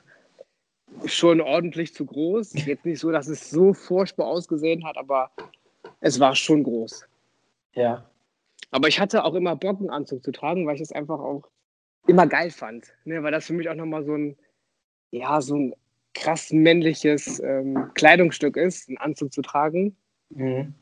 schon 1.06 1.40
ordentlich 1.40 1.94
zu 1.94 2.04
groß. 2.04 2.66
Jetzt 2.66 2.84
nicht 2.84 3.00
so, 3.00 3.10
dass 3.10 3.28
es 3.28 3.50
so 3.50 3.72
furchtbar 3.72 4.26
ausgesehen 4.26 4.84
hat, 4.84 4.96
aber 4.96 5.30
es 6.00 6.20
war 6.20 6.34
schon 6.34 6.64
groß. 6.64 7.06
Ja. 7.74 8.04
Aber 8.70 8.88
ich 8.88 9.00
hatte 9.00 9.24
auch 9.24 9.34
immer 9.34 9.56
Bock, 9.56 9.80
einen 9.80 9.90
Anzug 9.90 10.22
zu 10.22 10.32
tragen, 10.32 10.66
weil 10.66 10.74
ich 10.74 10.82
es 10.82 10.92
einfach 10.92 11.18
auch 11.18 11.48
immer 12.06 12.26
geil 12.26 12.50
fand. 12.50 12.92
Ne? 13.04 13.22
Weil 13.22 13.32
das 13.32 13.46
für 13.46 13.54
mich 13.54 13.68
auch 13.68 13.74
nochmal 13.74 14.04
so 14.04 14.14
ein, 14.14 14.36
ja, 15.10 15.40
so 15.40 15.56
ein 15.56 15.74
krass 16.14 16.52
männliches 16.52 17.40
ähm, 17.40 17.90
Kleidungsstück 17.94 18.56
ist, 18.56 18.88
einen 18.88 18.98
Anzug 18.98 19.32
zu 19.32 19.40
tragen. 19.40 19.96
Mhm 20.30 20.74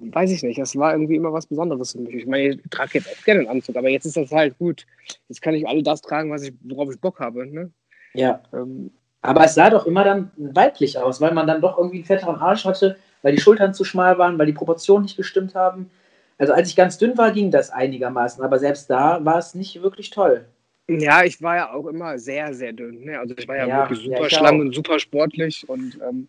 weiß 0.00 0.30
ich 0.30 0.42
nicht, 0.42 0.58
das 0.58 0.76
war 0.76 0.92
irgendwie 0.92 1.16
immer 1.16 1.32
was 1.32 1.46
Besonderes 1.46 1.92
für 1.92 1.98
mich. 1.98 2.14
Ich 2.14 2.26
meine, 2.26 2.54
ich 2.54 2.60
trage 2.70 2.90
jetzt 2.94 3.08
auch 3.08 3.24
gerne 3.24 3.40
einen 3.40 3.48
Anzug, 3.48 3.76
aber 3.76 3.88
jetzt 3.88 4.06
ist 4.06 4.16
das 4.16 4.30
halt 4.30 4.58
gut. 4.58 4.86
Jetzt 5.28 5.42
kann 5.42 5.54
ich 5.54 5.66
all 5.66 5.82
das 5.82 6.02
tragen, 6.02 6.30
was 6.30 6.42
ich, 6.42 6.52
worauf 6.62 6.90
ich 6.90 7.00
Bock 7.00 7.20
habe. 7.20 7.46
Ne? 7.46 7.70
Ja. 8.14 8.42
Ähm, 8.52 8.90
aber 9.22 9.44
es 9.44 9.54
sah 9.54 9.70
doch 9.70 9.86
immer 9.86 10.04
dann 10.04 10.30
weiblich 10.36 10.98
aus, 10.98 11.20
weil 11.20 11.32
man 11.32 11.46
dann 11.46 11.60
doch 11.60 11.78
irgendwie 11.78 11.98
einen 11.98 12.04
fetteren 12.04 12.36
Arsch 12.36 12.64
hatte, 12.64 12.96
weil 13.22 13.34
die 13.34 13.40
Schultern 13.40 13.72
zu 13.72 13.84
schmal 13.84 14.18
waren, 14.18 14.38
weil 14.38 14.46
die 14.46 14.52
Proportionen 14.52 15.04
nicht 15.04 15.16
gestimmt 15.16 15.54
haben. 15.54 15.90
Also 16.38 16.52
als 16.52 16.68
ich 16.68 16.76
ganz 16.76 16.98
dünn 16.98 17.16
war, 17.16 17.30
ging 17.30 17.50
das 17.52 17.70
einigermaßen, 17.70 18.42
aber 18.42 18.58
selbst 18.58 18.90
da 18.90 19.24
war 19.24 19.38
es 19.38 19.54
nicht 19.54 19.80
wirklich 19.80 20.10
toll. 20.10 20.44
Ja, 20.88 21.22
ich 21.22 21.40
war 21.40 21.56
ja 21.56 21.72
auch 21.72 21.86
immer 21.86 22.18
sehr, 22.18 22.52
sehr 22.52 22.72
dünn. 22.72 23.04
Ne? 23.04 23.18
Also 23.18 23.34
ich 23.38 23.46
war 23.46 23.56
ja, 23.56 23.66
ja 23.66 23.88
wirklich 23.88 24.04
super 24.04 24.22
ja, 24.22 24.30
schlank 24.30 24.60
und 24.60 24.74
super 24.74 24.98
sportlich 24.98 25.68
und 25.68 25.98
ähm, 26.02 26.26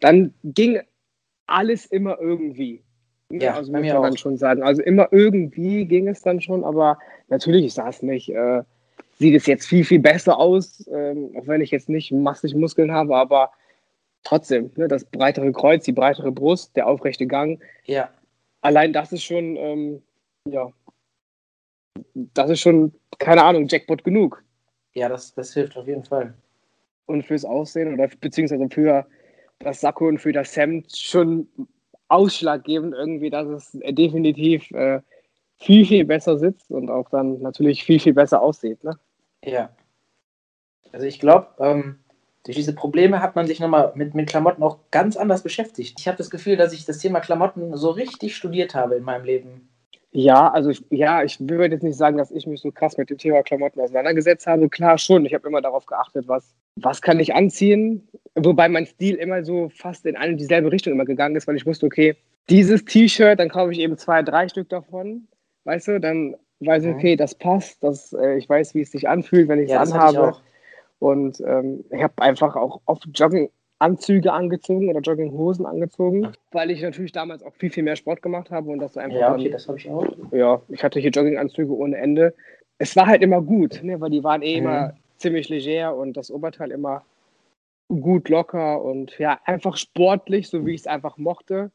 dann 0.00 0.34
ging 0.44 0.80
alles 1.50 1.86
immer 1.86 2.18
irgendwie. 2.20 2.82
Ne? 3.30 3.44
Ja, 3.44 3.54
also 3.54 3.72
muss 3.72 3.92
man 3.92 4.16
schon 4.16 4.36
sagen. 4.36 4.62
Also 4.62 4.82
immer 4.82 5.08
irgendwie 5.12 5.84
ging 5.86 6.08
es 6.08 6.22
dann 6.22 6.40
schon, 6.40 6.64
aber 6.64 6.98
natürlich 7.28 7.64
ich 7.64 7.74
sah 7.74 7.88
es 7.88 8.02
nicht. 8.02 8.30
Äh, 8.30 8.62
sieht 9.18 9.34
es 9.34 9.46
jetzt 9.46 9.66
viel, 9.66 9.84
viel 9.84 10.00
besser 10.00 10.38
aus, 10.38 10.88
ähm, 10.92 11.32
auch 11.36 11.46
wenn 11.46 11.60
ich 11.60 11.70
jetzt 11.70 11.88
nicht 11.88 12.10
massig 12.10 12.54
Muskeln 12.54 12.90
habe, 12.90 13.16
aber 13.16 13.52
trotzdem, 14.24 14.70
ne, 14.76 14.88
das 14.88 15.04
breitere 15.04 15.52
Kreuz, 15.52 15.84
die 15.84 15.92
breitere 15.92 16.32
Brust, 16.32 16.74
der 16.74 16.86
aufrechte 16.86 17.26
Gang. 17.26 17.60
Ja. 17.84 18.08
Allein 18.62 18.92
das 18.92 19.12
ist 19.12 19.22
schon, 19.22 19.56
ähm, 19.56 20.02
ja, 20.48 20.72
das 22.14 22.50
ist 22.50 22.60
schon, 22.60 22.92
keine 23.18 23.44
Ahnung, 23.44 23.66
Jackpot 23.68 24.04
genug. 24.04 24.42
Ja, 24.94 25.08
das, 25.08 25.34
das 25.34 25.52
hilft 25.52 25.76
auf 25.76 25.86
jeden 25.86 26.04
Fall. 26.04 26.34
Und 27.06 27.24
fürs 27.24 27.44
Aussehen 27.44 27.92
oder 27.92 28.08
beziehungsweise 28.20 28.68
für 28.70 29.06
das 29.60 29.80
Sakko 29.80 30.08
und 30.08 30.18
für 30.18 30.32
das 30.32 30.56
Hemd 30.56 30.96
schon 30.96 31.46
ausschlaggebend 32.08 32.94
irgendwie, 32.94 33.30
dass 33.30 33.46
es 33.46 33.78
definitiv 33.94 34.70
äh, 34.72 35.00
viel, 35.58 35.86
viel 35.86 36.04
besser 36.04 36.38
sitzt 36.38 36.70
und 36.70 36.90
auch 36.90 37.08
dann 37.10 37.40
natürlich 37.40 37.84
viel, 37.84 38.00
viel 38.00 38.14
besser 38.14 38.40
aussieht. 38.40 38.82
Ne? 38.82 38.98
Ja. 39.44 39.70
Also 40.92 41.06
ich 41.06 41.20
glaube, 41.20 41.48
ähm, 41.58 42.00
durch 42.44 42.56
diese 42.56 42.74
Probleme 42.74 43.20
hat 43.20 43.36
man 43.36 43.46
sich 43.46 43.60
nochmal 43.60 43.92
mit, 43.94 44.14
mit 44.14 44.28
Klamotten 44.28 44.62
auch 44.62 44.78
ganz 44.90 45.16
anders 45.16 45.42
beschäftigt. 45.42 46.00
Ich 46.00 46.08
habe 46.08 46.18
das 46.18 46.30
Gefühl, 46.30 46.56
dass 46.56 46.72
ich 46.72 46.86
das 46.86 46.98
Thema 46.98 47.20
Klamotten 47.20 47.76
so 47.76 47.90
richtig 47.90 48.34
studiert 48.34 48.74
habe 48.74 48.96
in 48.96 49.04
meinem 49.04 49.24
Leben. 49.24 49.68
Ja, 50.12 50.48
also 50.48 50.70
ich, 50.70 50.84
ja, 50.90 51.22
ich 51.22 51.38
würde 51.38 51.74
jetzt 51.74 51.84
nicht 51.84 51.96
sagen, 51.96 52.16
dass 52.18 52.32
ich 52.32 52.46
mich 52.46 52.60
so 52.60 52.72
krass 52.72 52.96
mit 52.96 53.10
dem 53.10 53.18
Thema 53.18 53.42
Klamotten 53.42 53.80
auseinandergesetzt 53.80 54.46
habe. 54.46 54.68
Klar 54.68 54.98
schon, 54.98 55.24
ich 55.24 55.34
habe 55.34 55.46
immer 55.46 55.62
darauf 55.62 55.86
geachtet, 55.86 56.26
was, 56.26 56.52
was 56.74 57.00
kann 57.00 57.20
ich 57.20 57.34
anziehen. 57.34 58.08
Wobei 58.34 58.68
mein 58.68 58.86
Stil 58.86 59.14
immer 59.14 59.44
so 59.44 59.68
fast 59.68 60.06
in 60.06 60.16
eine 60.16 60.34
dieselbe 60.34 60.72
Richtung 60.72 60.94
immer 60.94 61.04
gegangen 61.04 61.36
ist, 61.36 61.46
weil 61.46 61.56
ich 61.56 61.66
wusste, 61.66 61.86
okay, 61.86 62.16
dieses 62.48 62.84
T-Shirt, 62.84 63.38
dann 63.38 63.50
kaufe 63.50 63.72
ich 63.72 63.78
eben 63.78 63.96
zwei, 63.98 64.22
drei 64.22 64.48
Stück 64.48 64.68
davon. 64.68 65.28
Weißt 65.64 65.86
du, 65.86 66.00
dann 66.00 66.34
weiß 66.58 66.84
ich, 66.84 66.94
okay, 66.94 67.14
das 67.14 67.36
passt, 67.36 67.82
das, 67.84 68.12
äh, 68.12 68.36
ich 68.36 68.48
weiß, 68.48 68.74
wie 68.74 68.80
es 68.80 68.90
sich 68.90 69.08
anfühlt, 69.08 69.48
wenn 69.48 69.60
ich 69.60 69.66
es 69.66 69.72
ja, 69.72 69.80
anhabe. 69.82 70.36
Und 70.98 71.40
ähm, 71.40 71.84
ich 71.90 72.02
habe 72.02 72.14
einfach 72.20 72.56
auch 72.56 72.80
oft 72.84 73.08
Jogginganzüge 73.80 74.32
angezogen 74.32 74.90
oder 74.90 75.00
Jogginghosen 75.00 75.66
angezogen, 75.66 76.32
weil 76.52 76.70
ich 76.70 76.82
natürlich 76.82 77.12
damals 77.12 77.42
auch 77.42 77.54
viel, 77.54 77.70
viel 77.70 77.82
mehr 77.82 77.96
Sport 77.96 78.22
gemacht 78.22 78.50
habe 78.50 78.70
und 78.70 78.78
das 78.78 78.96
einfach. 78.96 79.18
Ja, 79.18 79.32
okay, 79.32 79.44
dann, 79.44 79.52
das 79.52 79.68
habe 79.68 79.78
ich 79.78 79.88
auch. 79.88 80.06
Ja, 80.32 80.60
ich 80.68 80.84
hatte 80.84 81.00
hier 81.00 81.10
Jogginganzüge 81.10 81.74
ohne 81.74 81.96
Ende. 81.96 82.34
Es 82.78 82.94
war 82.96 83.06
halt 83.06 83.22
immer 83.22 83.40
gut, 83.40 83.82
ne, 83.82 84.00
weil 84.00 84.10
die 84.10 84.22
waren 84.22 84.42
eh 84.42 84.60
mhm. 84.60 84.66
immer 84.66 84.94
ziemlich 85.16 85.48
leger 85.48 85.96
und 85.96 86.16
das 86.16 86.30
Oberteil 86.30 86.70
immer 86.70 87.02
gut 87.88 88.28
locker 88.28 88.82
und 88.82 89.18
ja, 89.18 89.40
einfach 89.44 89.76
sportlich, 89.76 90.48
so 90.48 90.64
wie 90.64 90.74
ich 90.74 90.82
es 90.82 90.86
einfach 90.86 91.16
mochte 91.16 91.70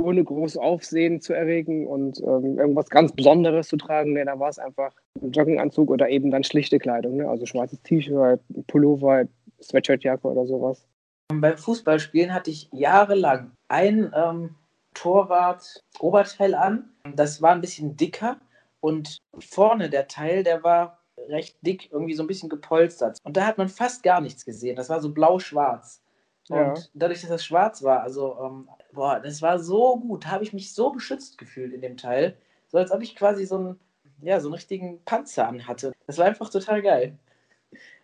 ohne 0.00 0.24
groß 0.24 0.56
Aufsehen 0.56 1.20
zu 1.20 1.34
erregen 1.34 1.86
und 1.86 2.20
ähm, 2.20 2.58
irgendwas 2.58 2.88
ganz 2.88 3.12
Besonderes 3.12 3.68
zu 3.68 3.76
tragen. 3.76 4.14
Nee, 4.14 4.24
da 4.24 4.38
war 4.38 4.48
es 4.48 4.58
einfach 4.58 4.92
ein 5.20 5.30
Jogginganzug 5.32 5.90
oder 5.90 6.08
eben 6.08 6.30
dann 6.30 6.44
schlichte 6.44 6.78
Kleidung, 6.78 7.18
ne? 7.18 7.28
also 7.28 7.46
schwarzes 7.46 7.82
T-Shirt, 7.82 8.40
Pullover, 8.66 9.24
Sweatshirtjacke 9.62 10.26
oder 10.26 10.46
sowas. 10.46 10.86
Beim 11.32 11.56
Fußballspielen 11.56 12.34
hatte 12.34 12.50
ich 12.50 12.68
jahrelang 12.72 13.52
ein 13.68 14.12
ähm, 14.14 14.56
Torwart-Oberteil 14.94 16.54
an. 16.54 16.90
Das 17.14 17.40
war 17.40 17.52
ein 17.52 17.60
bisschen 17.60 17.96
dicker 17.96 18.40
und 18.80 19.18
vorne 19.38 19.90
der 19.90 20.08
Teil, 20.08 20.42
der 20.42 20.64
war 20.64 20.98
recht 21.28 21.56
dick, 21.62 21.92
irgendwie 21.92 22.14
so 22.14 22.24
ein 22.24 22.26
bisschen 22.26 22.48
gepolstert. 22.48 23.18
Und 23.22 23.36
da 23.36 23.46
hat 23.46 23.58
man 23.58 23.68
fast 23.68 24.02
gar 24.02 24.20
nichts 24.20 24.44
gesehen. 24.44 24.76
Das 24.76 24.88
war 24.88 25.00
so 25.00 25.12
blau-schwarz. 25.12 26.02
Und 26.48 26.56
ja. 26.58 26.74
dadurch, 26.94 27.20
dass 27.20 27.30
das 27.30 27.44
schwarz 27.44 27.82
war, 27.82 28.02
also, 28.02 28.36
ähm, 28.42 28.68
boah, 28.92 29.20
das 29.20 29.40
war 29.40 29.60
so 29.60 29.98
gut, 30.00 30.26
habe 30.26 30.42
ich 30.42 30.52
mich 30.52 30.74
so 30.74 30.90
beschützt 30.90 31.38
gefühlt 31.38 31.72
in 31.72 31.80
dem 31.80 31.96
Teil. 31.96 32.36
So 32.68 32.78
als 32.78 32.90
ob 32.90 33.02
ich 33.02 33.14
quasi 33.14 33.44
so 33.46 33.56
einen, 33.56 33.80
ja, 34.20 34.40
so 34.40 34.48
einen 34.48 34.54
richtigen 34.54 35.04
Panzer 35.04 35.46
anhatte. 35.46 35.92
Das 36.06 36.18
war 36.18 36.26
einfach 36.26 36.50
total 36.50 36.82
geil. 36.82 37.18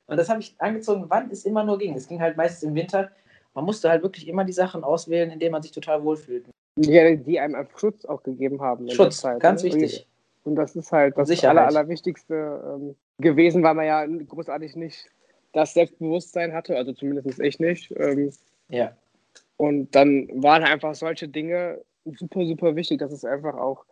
Und 0.06 0.16
das 0.16 0.28
habe 0.28 0.40
ich 0.40 0.54
angezogen, 0.58 1.06
wann 1.08 1.30
es 1.30 1.44
immer 1.44 1.64
nur 1.64 1.78
ging. 1.78 1.94
Es 1.94 2.08
ging 2.08 2.20
halt 2.20 2.36
meistens 2.36 2.68
im 2.68 2.74
Winter. 2.74 3.10
Man 3.54 3.64
musste 3.64 3.88
halt 3.88 4.02
wirklich 4.02 4.28
immer 4.28 4.44
die 4.44 4.52
Sachen 4.52 4.84
auswählen, 4.84 5.30
in 5.30 5.38
denen 5.38 5.52
man 5.52 5.62
sich 5.62 5.72
total 5.72 6.02
wohlfühlt. 6.04 6.44
Ja, 6.78 7.14
die 7.14 7.40
einem 7.40 7.66
Schutz 7.76 8.04
auch 8.04 8.22
gegeben 8.22 8.60
haben. 8.60 8.88
Schutz, 8.90 9.20
Zeit, 9.20 9.40
ganz 9.40 9.62
ne? 9.62 9.72
wichtig. 9.72 10.06
Und 10.44 10.56
das 10.56 10.76
ist 10.76 10.92
halt 10.92 11.16
das 11.18 11.44
Aller, 11.44 11.66
Allerwichtigste 11.66 12.62
ähm, 12.64 12.94
gewesen, 13.18 13.62
weil 13.62 13.74
man 13.74 13.86
ja 13.86 14.06
großartig 14.06 14.76
nicht 14.76 15.10
das 15.52 15.74
Selbstbewusstsein 15.74 16.52
hatte, 16.52 16.76
also 16.76 16.92
zumindest 16.92 17.40
ich 17.40 17.58
nicht. 17.58 17.92
Ähm, 17.96 18.30
ja. 18.68 18.94
Und 19.56 19.94
dann 19.94 20.28
waren 20.42 20.62
einfach 20.62 20.94
solche 20.94 21.28
Dinge 21.28 21.82
super, 22.04 22.44
super 22.44 22.76
wichtig, 22.76 22.98
dass 22.98 23.10
es 23.10 23.24
einfach 23.24 23.54
auch 23.54 23.84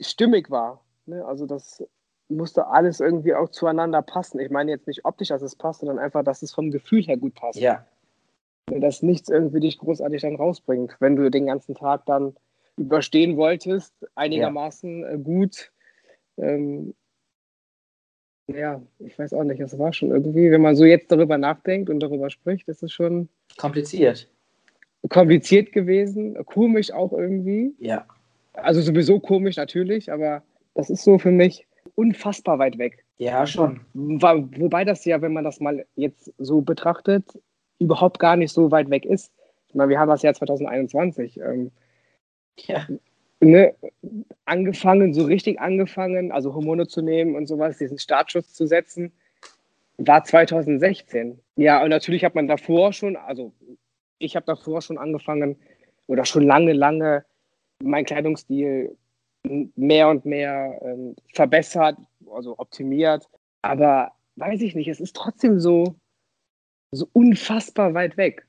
stimmig 0.00 0.50
war. 0.50 0.82
Ne? 1.04 1.24
Also 1.24 1.46
das 1.46 1.84
musste 2.28 2.66
alles 2.66 3.00
irgendwie 3.00 3.34
auch 3.34 3.48
zueinander 3.50 4.02
passen. 4.02 4.40
Ich 4.40 4.50
meine 4.50 4.70
jetzt 4.70 4.86
nicht 4.86 5.04
optisch, 5.04 5.28
dass 5.28 5.42
es 5.42 5.56
passt, 5.56 5.80
sondern 5.80 5.98
einfach, 5.98 6.24
dass 6.24 6.42
es 6.42 6.52
vom 6.52 6.70
Gefühl 6.70 7.02
her 7.02 7.16
gut 7.16 7.34
passt. 7.34 7.58
Ja. 7.58 7.86
Dass 8.66 9.02
nichts 9.02 9.28
irgendwie 9.28 9.60
dich 9.60 9.78
großartig 9.78 10.22
dann 10.22 10.36
rausbringt, 10.36 10.96
wenn 10.98 11.16
du 11.16 11.30
den 11.30 11.46
ganzen 11.46 11.74
Tag 11.74 12.04
dann 12.06 12.34
überstehen 12.76 13.36
wolltest, 13.36 13.94
einigermaßen 14.14 15.00
ja. 15.00 15.10
Äh, 15.10 15.18
gut. 15.18 15.72
Ähm, 16.36 16.94
ja, 18.48 18.80
ich 18.98 19.18
weiß 19.18 19.32
auch 19.32 19.44
nicht, 19.44 19.60
es 19.60 19.78
war 19.78 19.92
schon 19.92 20.10
irgendwie, 20.10 20.50
wenn 20.50 20.60
man 20.60 20.76
so 20.76 20.84
jetzt 20.84 21.10
darüber 21.10 21.38
nachdenkt 21.38 21.90
und 21.90 22.00
darüber 22.00 22.30
spricht, 22.30 22.68
ist 22.68 22.82
es 22.82 22.92
schon 22.92 23.28
kompliziert. 23.56 24.28
Kompliziert 25.08 25.72
gewesen, 25.72 26.36
komisch 26.44 26.92
auch 26.92 27.12
irgendwie. 27.12 27.74
Ja. 27.78 28.06
Also 28.52 28.80
sowieso 28.80 29.20
komisch 29.20 29.56
natürlich, 29.56 30.12
aber 30.12 30.42
das 30.74 30.90
ist 30.90 31.02
so 31.02 31.18
für 31.18 31.30
mich 31.30 31.65
unfassbar 31.94 32.58
weit 32.58 32.78
weg. 32.78 33.04
Ja, 33.18 33.46
schon. 33.46 33.80
Wobei 33.94 34.84
das 34.84 35.04
ja, 35.04 35.22
wenn 35.22 35.32
man 35.32 35.44
das 35.44 35.60
mal 35.60 35.86
jetzt 35.94 36.32
so 36.38 36.60
betrachtet, 36.60 37.24
überhaupt 37.78 38.18
gar 38.18 38.36
nicht 38.36 38.52
so 38.52 38.70
weit 38.70 38.90
weg 38.90 39.04
ist. 39.04 39.32
Ich 39.68 39.74
meine, 39.74 39.90
wir 39.90 39.98
haben 39.98 40.08
das 40.08 40.22
Jahr 40.22 40.34
2021. 40.34 41.38
Ähm, 41.38 41.70
ja 42.58 42.86
ne, 43.40 43.74
angefangen, 44.44 45.14
so 45.14 45.24
richtig 45.24 45.60
angefangen, 45.60 46.32
also 46.32 46.54
Hormone 46.54 46.86
zu 46.86 47.02
nehmen 47.02 47.34
und 47.34 47.46
sowas, 47.46 47.78
diesen 47.78 47.98
Startschuss 47.98 48.52
zu 48.52 48.66
setzen, 48.66 49.12
war 49.98 50.24
2016. 50.24 51.38
Ja, 51.56 51.82
und 51.82 51.90
natürlich 51.90 52.24
hat 52.24 52.34
man 52.34 52.48
davor 52.48 52.92
schon, 52.92 53.16
also 53.16 53.52
ich 54.18 54.36
habe 54.36 54.46
davor 54.46 54.82
schon 54.82 54.98
angefangen 54.98 55.56
oder 56.06 56.24
schon 56.24 56.42
lange, 56.42 56.72
lange 56.72 57.24
meinen 57.82 58.06
Kleidungsstil 58.06 58.96
mehr 59.76 60.08
und 60.08 60.24
mehr 60.24 60.78
ähm, 60.82 61.16
verbessert, 61.34 61.96
also 62.30 62.58
optimiert. 62.58 63.28
Aber 63.62 64.12
weiß 64.36 64.60
ich 64.60 64.74
nicht, 64.74 64.88
es 64.88 65.00
ist 65.00 65.16
trotzdem 65.16 65.60
so, 65.60 65.94
so 66.92 67.08
unfassbar 67.12 67.94
weit 67.94 68.16
weg. 68.16 68.46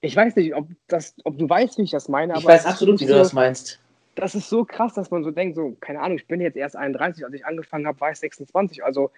Ich 0.00 0.14
weiß 0.14 0.36
nicht, 0.36 0.54
ob, 0.54 0.68
das, 0.88 1.14
ob 1.24 1.38
du 1.38 1.48
weißt, 1.48 1.78
wie 1.78 1.82
ich 1.82 1.90
das 1.90 2.08
meine. 2.08 2.34
ich 2.36 2.44
weiß 2.44 2.66
absolut, 2.66 3.00
wie 3.00 3.06
du 3.06 3.14
das 3.14 3.32
meinst 3.32 3.80
das 4.16 4.34
ist 4.34 4.48
so 4.48 4.64
krass, 4.64 4.94
dass 4.94 5.10
man 5.10 5.22
so 5.22 5.30
denkt, 5.30 5.56
so, 5.56 5.76
keine 5.80 6.00
Ahnung, 6.00 6.16
ich 6.16 6.26
bin 6.26 6.40
jetzt 6.40 6.56
erst 6.56 6.74
31, 6.74 7.24
als 7.24 7.34
ich 7.34 7.46
angefangen 7.46 7.86
habe, 7.86 8.00
war 8.00 8.10
ich 8.10 8.18
26. 8.18 8.82
Also, 8.82 9.12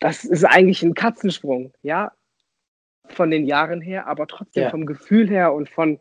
das 0.00 0.24
ist 0.24 0.44
eigentlich 0.44 0.82
ein 0.82 0.94
Katzensprung, 0.94 1.72
ja, 1.82 2.12
von 3.06 3.30
den 3.30 3.46
Jahren 3.46 3.80
her, 3.80 4.06
aber 4.06 4.26
trotzdem 4.26 4.64
ja. 4.64 4.70
vom 4.70 4.86
Gefühl 4.86 5.28
her 5.28 5.54
und 5.54 5.68
von, 5.68 5.98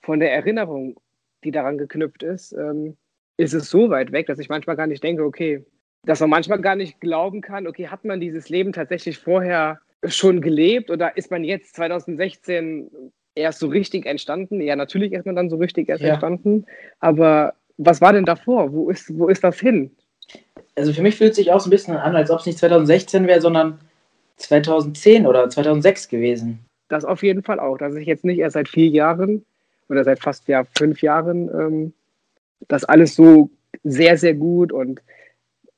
von 0.00 0.18
der 0.18 0.32
Erinnerung, 0.32 1.00
die 1.44 1.52
daran 1.52 1.78
geknüpft 1.78 2.24
ist, 2.24 2.52
ähm, 2.52 2.96
ist 3.38 3.54
es 3.54 3.70
so 3.70 3.88
weit 3.88 4.12
weg, 4.12 4.26
dass 4.26 4.38
ich 4.38 4.50
manchmal 4.50 4.76
gar 4.76 4.86
nicht 4.86 5.02
denke, 5.02 5.24
okay, 5.24 5.64
dass 6.04 6.20
man 6.20 6.30
manchmal 6.30 6.60
gar 6.60 6.76
nicht 6.76 7.00
glauben 7.00 7.40
kann, 7.40 7.66
okay, 7.66 7.88
hat 7.88 8.04
man 8.04 8.20
dieses 8.20 8.48
Leben 8.48 8.72
tatsächlich 8.72 9.18
vorher 9.18 9.80
schon 10.04 10.40
gelebt 10.40 10.90
oder 10.90 11.16
ist 11.16 11.30
man 11.30 11.44
jetzt 11.44 11.74
2016 11.76 12.90
erst 13.34 13.60
so 13.60 13.68
richtig 13.68 14.06
entstanden? 14.06 14.60
Ja, 14.60 14.76
natürlich 14.76 15.12
ist 15.12 15.24
man 15.24 15.36
dann 15.36 15.50
so 15.50 15.56
richtig 15.56 15.88
erst 15.88 16.02
ja. 16.02 16.10
entstanden. 16.10 16.66
Aber 17.00 17.54
was 17.78 18.00
war 18.00 18.12
denn 18.12 18.24
davor? 18.24 18.72
Wo 18.72 18.90
ist, 18.90 19.16
wo 19.16 19.28
ist 19.28 19.44
das 19.44 19.58
hin? 19.58 19.90
Also 20.76 20.92
für 20.92 21.02
mich 21.02 21.16
fühlt 21.16 21.30
es 21.30 21.36
sich 21.36 21.50
auch 21.50 21.60
so 21.60 21.68
ein 21.68 21.70
bisschen 21.70 21.96
an, 21.96 22.16
als 22.16 22.30
ob 22.30 22.40
es 22.40 22.46
nicht 22.46 22.58
2016 22.58 23.26
wäre, 23.26 23.40
sondern 23.40 23.78
2010 24.36 25.26
oder 25.26 25.48
2006 25.48 26.08
gewesen. 26.08 26.64
Das 26.88 27.04
auf 27.04 27.22
jeden 27.22 27.42
Fall 27.42 27.60
auch. 27.60 27.78
Dass 27.78 27.94
ich 27.94 28.06
jetzt 28.06 28.24
nicht 28.24 28.38
erst 28.38 28.54
seit 28.54 28.68
vier 28.68 28.88
Jahren 28.88 29.44
oder 29.88 30.04
seit 30.04 30.20
fast 30.20 30.46
ja, 30.48 30.64
fünf 30.76 31.02
Jahren 31.02 31.48
ähm, 31.48 31.92
das 32.66 32.84
alles 32.84 33.14
so 33.14 33.50
sehr, 33.84 34.16
sehr 34.16 34.34
gut 34.34 34.72
und 34.72 35.00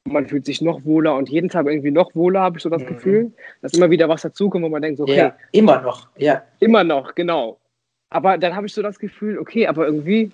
man 0.04 0.26
fühlt 0.26 0.46
sich 0.46 0.62
noch 0.62 0.84
wohler 0.84 1.14
und 1.14 1.28
jeden 1.28 1.48
Tag 1.48 1.66
irgendwie 1.66 1.90
noch 1.90 2.14
wohler, 2.14 2.40
habe 2.40 2.56
ich 2.56 2.62
so 2.62 2.70
das 2.70 2.82
mhm. 2.82 2.86
Gefühl, 2.86 3.32
dass 3.60 3.74
immer 3.74 3.90
wieder 3.90 4.08
was 4.08 4.22
dazukommt, 4.22 4.64
wo 4.64 4.68
man 4.68 4.82
denkt, 4.82 5.00
okay. 5.00 5.16
Ja, 5.16 5.36
immer 5.52 5.80
noch, 5.82 6.08
ja. 6.16 6.42
Immer 6.58 6.84
noch, 6.84 7.14
genau. 7.14 7.58
Aber 8.08 8.38
dann 8.38 8.56
habe 8.56 8.66
ich 8.66 8.72
so 8.72 8.82
das 8.82 8.98
Gefühl, 8.98 9.38
okay, 9.38 9.66
aber 9.66 9.86
irgendwie 9.86 10.30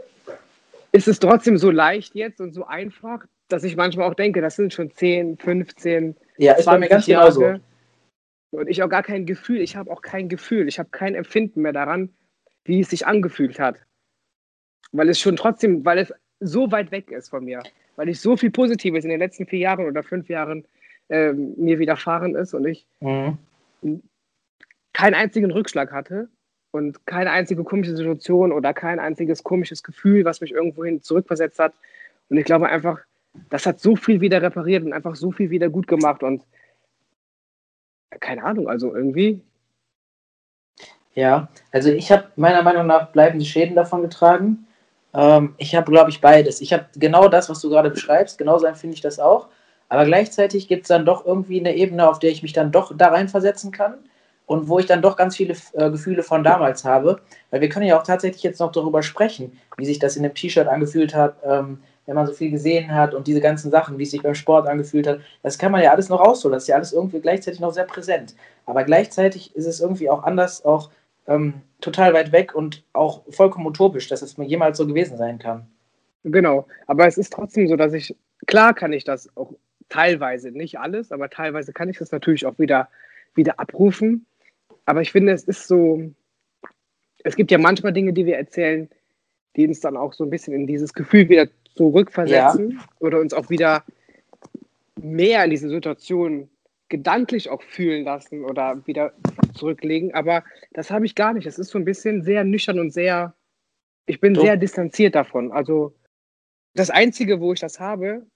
ist 0.93 1.09
es 1.09 1.19
trotzdem 1.19 1.59
so 1.59 1.71
leicht 1.71 2.15
jetzt 2.15 2.41
und 2.41 2.53
so 2.53 2.65
einfach, 2.65 3.27
dass 3.49 3.65
ich 3.65 3.77
manchmal 3.77 4.09
auch 4.09 4.15
denke, 4.15 4.41
das 4.41 4.57
sind 4.57 4.73
schon 4.73 4.91
10, 4.91 5.37
15, 5.37 6.17
ja, 6.39 6.55
20 6.55 6.59
ist 6.59 6.65
bei 6.67 6.79
mir 6.79 6.89
ganz 6.89 7.07
Jahre. 7.07 7.33
Genauso. 7.33 7.61
Und 8.53 8.69
ich 8.69 8.83
auch 8.83 8.89
gar 8.89 9.03
kein 9.03 9.27
Gefühl, 9.27 9.61
ich 9.61 9.77
habe 9.77 9.91
auch 9.91 10.01
kein 10.01 10.29
Gefühl, 10.29 10.69
ich 10.69 10.79
habe 10.79 10.89
kein 10.91 11.15
Empfinden 11.15 11.63
mehr 11.63 11.73
daran, 11.73 12.15
wie 12.65 12.81
es 12.81 12.91
sich 12.91 13.07
angefühlt 13.07 13.59
hat. 13.59 13.77
Weil 14.93 15.09
es 15.09 15.21
schon 15.21 15.37
trotzdem, 15.37 15.85
weil 15.85 15.99
es 15.99 16.15
so 16.41 16.71
weit 16.71 16.91
weg 16.91 17.11
ist 17.11 17.29
von 17.29 17.45
mir 17.45 17.63
weil 17.97 18.09
ich 18.09 18.21
so 18.21 18.37
viel 18.37 18.51
Positives 18.51 19.05
in 19.05 19.11
den 19.11 19.19
letzten 19.19 19.47
vier 19.47 19.59
Jahren 19.59 19.87
oder 19.87 20.03
fünf 20.03 20.29
Jahren 20.29 20.65
äh, 21.09 21.33
mir 21.33 21.79
widerfahren 21.79 22.37
ist 22.37 22.55
und 22.55 22.67
ich 22.67 22.87
mhm. 23.01 23.39
keinen 24.93 25.15
einzigen 25.15 25.51
Rückschlag 25.51 25.93
hatte 25.93 26.29
und 26.71 27.07
keine 27.07 27.31
einzige 27.31 27.65
komische 27.65 27.97
Situation 27.97 28.53
oder 28.53 28.75
kein 28.75 29.01
einziges 29.01 29.43
komisches 29.43 29.83
Gefühl, 29.83 30.25
was 30.25 30.41
mich 30.41 30.53
irgendwohin 30.53 31.03
zurückversetzt 31.03 31.59
hat. 31.59 31.73
Und 32.29 32.37
ich 32.37 32.45
glaube 32.45 32.69
einfach, 32.69 33.01
das 33.51 33.67
hat 33.67 33.81
so 33.81 33.97
viel 33.97 34.21
wieder 34.21 34.43
repariert 34.43 34.85
und 34.85 34.93
einfach 34.93 35.17
so 35.17 35.33
viel 35.33 35.51
wieder 35.51 35.71
gut 35.71 35.87
gemacht 35.87 36.23
und 36.23 36.43
keine 38.21 38.45
Ahnung, 38.45 38.69
also 38.69 38.95
irgendwie. 38.95 39.43
Ja, 41.15 41.49
also 41.73 41.91
ich 41.91 42.13
habe 42.13 42.29
meiner 42.37 42.63
Meinung 42.63 42.87
nach 42.87 43.11
bleibende 43.13 43.45
Schäden 43.45 43.75
davon 43.75 44.03
getragen. 44.03 44.67
Ähm, 45.17 45.55
ich 45.57 45.75
habe, 45.75 45.91
glaube 45.91 46.11
ich, 46.11 46.21
beides. 46.21 46.61
Ich 46.61 46.73
habe 46.73 46.87
genau 46.95 47.29
das, 47.29 47.49
was 47.49 47.61
du 47.61 47.71
gerade 47.71 47.91
beschreibst, 47.91 48.39
genauso 48.39 48.67
empfinde 48.67 48.95
ich 48.95 49.01
das 49.01 49.19
auch. 49.19 49.49
Aber 49.89 50.05
gleichzeitig 50.05 50.69
gibt 50.69 50.83
es 50.83 50.89
dann 50.89 51.07
doch 51.07 51.25
irgendwie 51.25 51.61
eine 51.61 51.75
Ebene, 51.75 52.09
auf 52.09 52.19
der 52.19 52.31
ich 52.31 52.43
mich 52.43 52.53
dann 52.53 52.73
doch 52.73 52.93
da 52.97 53.09
reinversetzen 53.09 53.71
kann 53.73 53.95
und 54.45 54.69
wo 54.69 54.79
ich 54.79 54.87
dann 54.87 55.03
doch 55.03 55.17
ganz 55.17 55.37
viele 55.37 55.55
äh, 55.75 55.91
Gefühle 55.91 56.23
von 56.23 56.45
damals 56.45 56.85
habe. 56.85 57.21
Weil 57.51 57.61
wir 57.61 57.69
können 57.69 57.87
ja 57.87 57.99
auch 57.99 58.03
tatsächlich 58.03 58.43
jetzt 58.43 58.61
noch 58.61 58.73
darüber 58.73 59.03
sprechen, 59.03 59.59
wie 59.77 59.87
sich 59.87 59.99
das 59.99 60.17
in 60.17 60.23
dem 60.23 60.35
T-Shirt 60.35 60.69
angefühlt 60.69 61.15
hat, 61.15 61.37
ähm, 61.45 61.79
wenn 62.07 62.15
man 62.15 62.27
so 62.27 62.33
viel 62.33 62.51
gesehen 62.51 62.95
hat 62.95 63.15
und 63.15 63.27
diese 63.27 63.41
ganzen 63.41 63.71
Sachen, 63.71 63.99
wie 63.99 64.05
es 64.05 64.13
sich 64.13 64.23
beim 64.23 64.37
Sport 64.37 64.69
angefühlt 64.69 65.09
hat, 65.09 65.21
das 65.43 65.59
kann 65.59 65.73
man 65.73 65.83
ja 65.83 65.91
alles 65.91 66.09
noch 66.09 66.21
rausholen. 66.21 66.55
Das 66.55 66.65
ist 66.65 66.69
ja 66.69 66.77
alles 66.77 66.93
irgendwie 66.93 67.21
gleichzeitig 67.21 67.59
noch 67.59 67.73
sehr 67.73 67.85
präsent. 67.85 68.35
Aber 68.65 68.85
gleichzeitig 68.85 69.55
ist 69.57 69.67
es 69.67 69.81
irgendwie 69.81 70.11
auch 70.11 70.23
anders, 70.23 70.65
auch 70.65 70.91
ähm, 71.27 71.55
total 71.81 72.15
weit 72.15 72.33
weg 72.33 72.55
und 72.55 72.85
auch 72.93 73.23
vollkommen 73.31 73.67
utopisch, 73.67 74.09
dass 74.09 74.23
es 74.23 74.39
mir 74.39 74.47
jemals 74.47 74.79
so 74.79 74.87
gewesen 74.87 75.17
sein 75.17 75.39
kann. 75.39 75.67
Genau, 76.25 76.67
aber 76.87 77.07
es 77.07 77.19
ist 77.19 77.33
trotzdem 77.33 77.69
so, 77.69 77.77
dass 77.77 77.93
ich, 77.93 78.17
klar 78.47 78.75
kann 78.75 78.93
ich 78.93 79.05
das 79.05 79.29
auch 79.37 79.53
teilweise, 79.89 80.51
nicht 80.51 80.79
alles, 80.79 81.13
aber 81.13 81.31
teilweise 81.31 81.73
kann 81.73 81.89
ich 81.89 81.99
das 81.99 82.11
natürlich 82.11 82.47
auch 82.47 82.59
wieder, 82.59 82.89
wieder 83.35 83.61
abrufen. 83.61 84.27
Aber 84.87 85.03
ich 85.03 85.13
finde, 85.13 85.33
es 85.33 85.45
ist 85.45 85.69
so, 85.69 86.03
es 87.23 87.37
gibt 87.37 87.51
ja 87.51 87.59
manchmal 87.59 87.93
Dinge, 87.93 88.13
die 88.13 88.27
wir 88.27 88.37
erzählen, 88.37 88.89
die 89.57 89.67
uns 89.67 89.81
dann 89.81 89.97
auch 89.97 90.13
so 90.13 90.25
ein 90.25 90.31
bisschen 90.31 90.55
in 90.55 90.67
dieses 90.67 90.93
Gefühl 90.93 91.29
wieder 91.29 91.49
zurückversetzen 91.77 92.73
ja. 92.73 92.85
oder 92.99 93.21
uns 93.21 93.35
auch 93.35 93.51
wieder 93.51 93.85
mehr 94.97 95.45
in 95.45 95.51
diese 95.51 95.69
Situation 95.69 96.49
gedanklich 96.89 97.51
auch 97.51 97.63
fühlen 97.63 98.05
lassen 98.05 98.45
oder 98.45 98.87
wieder 98.87 99.13
zurücklegen. 99.55 100.15
Aber 100.15 100.45
das 100.73 100.91
habe 100.91 101.07
ich 101.07 101.15
gar 101.15 101.33
nicht. 101.33 101.47
Es 101.47 101.59
ist 101.59 101.71
so 101.71 101.79
ein 101.79 101.85
bisschen 101.85 102.23
sehr 102.23 102.45
nüchtern 102.45 102.79
und 102.79 102.91
sehr, 102.91 103.35
ich 104.07 104.21
bin 104.21 104.35
Doch. 104.35 104.43
sehr 104.43 104.57
distanziert 104.57 105.15
davon. 105.15 105.53
Also 105.53 105.95
das 106.75 106.91
Einzige, 106.91 107.41
wo 107.41 107.53
ich 107.53 107.61
das 107.61 107.81
habe, 107.81 108.27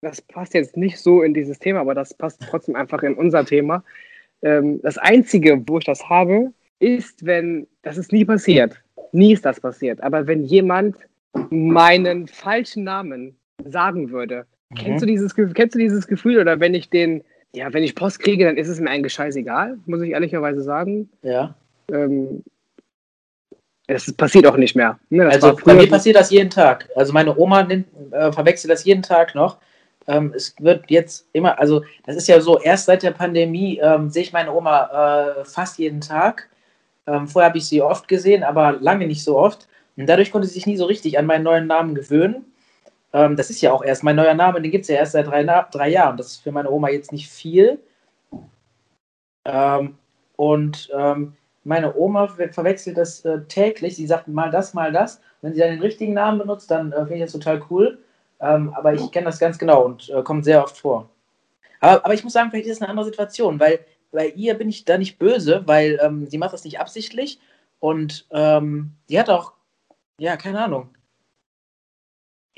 das 0.00 0.22
passt 0.22 0.54
jetzt 0.54 0.76
nicht 0.76 0.98
so 0.98 1.22
in 1.22 1.34
dieses 1.34 1.58
Thema, 1.58 1.80
aber 1.80 1.94
das 1.94 2.14
passt 2.14 2.40
trotzdem 2.42 2.76
einfach 2.76 3.02
in 3.02 3.14
unser 3.14 3.44
Thema. 3.44 3.82
Ähm, 4.42 4.80
das 4.82 4.98
Einzige, 4.98 5.62
wo 5.66 5.78
ich 5.78 5.84
das 5.84 6.08
habe, 6.08 6.52
ist, 6.78 7.26
wenn, 7.26 7.66
das 7.82 7.96
ist 7.96 8.12
nie 8.12 8.24
passiert. 8.24 8.80
Nie 9.12 9.32
ist 9.32 9.44
das 9.44 9.60
passiert. 9.60 10.00
Aber 10.02 10.26
wenn 10.26 10.44
jemand 10.44 10.96
meinen 11.50 12.28
falschen 12.28 12.84
Namen 12.84 13.36
sagen 13.64 14.10
würde, 14.10 14.46
mhm. 14.70 14.74
kennst, 14.76 15.02
du 15.02 15.06
dieses, 15.06 15.34
kennst 15.34 15.74
du 15.74 15.78
dieses 15.78 16.06
Gefühl? 16.06 16.38
Oder 16.38 16.60
wenn 16.60 16.74
ich 16.74 16.90
den, 16.90 17.24
ja, 17.52 17.72
wenn 17.72 17.82
ich 17.82 17.94
Post 17.94 18.20
kriege, 18.20 18.44
dann 18.44 18.56
ist 18.56 18.68
es 18.68 18.80
mir 18.80 18.90
eigentlich 18.90 19.12
scheißegal, 19.12 19.78
muss 19.86 20.02
ich 20.02 20.10
ehrlicherweise 20.10 20.62
sagen. 20.62 21.08
Ja. 21.22 21.54
Ähm, 21.90 22.42
es 23.86 24.12
passiert 24.12 24.46
auch 24.46 24.56
nicht 24.56 24.76
mehr. 24.76 24.98
Ne, 25.08 25.26
also 25.26 25.56
bei 25.64 25.74
mir 25.74 25.88
passiert 25.88 26.16
das 26.16 26.30
jeden 26.30 26.50
Tag. 26.50 26.88
Also 26.94 27.12
meine 27.12 27.36
Oma 27.36 27.62
nimmt, 27.62 27.86
äh, 28.12 28.30
verwechselt 28.30 28.70
das 28.70 28.84
jeden 28.84 29.02
Tag 29.02 29.34
noch. 29.34 29.58
Ähm, 30.06 30.32
es 30.36 30.54
wird 30.60 30.90
jetzt 30.90 31.26
immer, 31.32 31.58
also 31.58 31.82
das 32.04 32.16
ist 32.16 32.28
ja 32.28 32.40
so, 32.40 32.58
erst 32.60 32.86
seit 32.86 33.02
der 33.02 33.12
Pandemie 33.12 33.78
ähm, 33.82 34.10
sehe 34.10 34.22
ich 34.22 34.32
meine 34.32 34.52
Oma 34.52 35.38
äh, 35.40 35.44
fast 35.44 35.78
jeden 35.78 36.02
Tag. 36.02 36.48
Ähm, 37.06 37.26
vorher 37.28 37.48
habe 37.48 37.58
ich 37.58 37.66
sie 37.66 37.80
oft 37.80 38.08
gesehen, 38.08 38.42
aber 38.42 38.72
lange 38.72 39.06
nicht 39.06 39.24
so 39.24 39.38
oft. 39.38 39.68
Und 39.96 40.06
dadurch 40.06 40.30
konnte 40.30 40.46
sie 40.46 40.54
sich 40.54 40.66
nie 40.66 40.76
so 40.76 40.84
richtig 40.84 41.18
an 41.18 41.26
meinen 41.26 41.44
neuen 41.44 41.66
Namen 41.66 41.94
gewöhnen. 41.94 42.44
Ähm, 43.12 43.36
das 43.36 43.50
ist 43.50 43.60
ja 43.60 43.72
auch 43.72 43.82
erst 43.82 44.04
mein 44.04 44.16
neuer 44.16 44.34
Name, 44.34 44.60
den 44.60 44.70
gibt 44.70 44.82
es 44.82 44.88
ja 44.88 44.96
erst 44.96 45.12
seit 45.12 45.26
drei, 45.26 45.44
drei, 45.44 45.88
Jahren. 45.88 46.16
Das 46.16 46.26
ist 46.28 46.42
für 46.42 46.52
meine 46.52 46.70
Oma 46.70 46.90
jetzt 46.90 47.12
nicht 47.12 47.28
viel. 47.28 47.80
Ähm, 49.44 49.96
und 50.36 50.90
ähm, 50.94 51.34
meine 51.64 51.94
Oma 51.96 52.28
verwechselt 52.28 52.96
das 52.96 53.24
äh, 53.24 53.40
täglich. 53.48 53.96
Sie 53.96 54.06
sagt 54.06 54.28
mal 54.28 54.50
das, 54.50 54.74
mal 54.74 54.92
das. 54.92 55.20
Wenn 55.42 55.54
sie 55.54 55.60
dann 55.60 55.70
den 55.70 55.80
richtigen 55.80 56.14
Namen 56.14 56.38
benutzt, 56.38 56.70
dann 56.70 56.92
äh, 56.92 56.98
finde 56.98 57.16
ich 57.16 57.22
das 57.22 57.32
total 57.32 57.62
cool. 57.70 57.98
Ähm, 58.40 58.72
aber 58.74 58.94
ich 58.94 59.10
kenne 59.10 59.26
das 59.26 59.38
ganz 59.38 59.58
genau 59.58 59.84
und 59.84 60.08
äh, 60.10 60.22
kommt 60.22 60.44
sehr 60.44 60.62
oft 60.62 60.78
vor. 60.78 61.08
Aber, 61.80 62.04
aber, 62.04 62.14
ich 62.14 62.24
muss 62.24 62.32
sagen, 62.32 62.50
vielleicht 62.50 62.66
ist 62.66 62.76
es 62.76 62.82
eine 62.82 62.90
andere 62.90 63.06
Situation, 63.06 63.58
weil 63.58 63.80
bei 64.12 64.28
ihr 64.28 64.54
bin 64.54 64.68
ich 64.68 64.84
da 64.84 64.96
nicht 64.98 65.18
böse, 65.18 65.62
weil 65.66 65.98
ähm, 66.02 66.26
sie 66.26 66.38
macht 66.38 66.52
das 66.52 66.64
nicht 66.64 66.80
absichtlich 66.80 67.40
und 67.80 68.26
ähm, 68.30 68.92
die 69.08 69.18
hat 69.18 69.28
auch, 69.28 69.52
ja, 70.18 70.36
keine 70.36 70.62
Ahnung. 70.64 70.90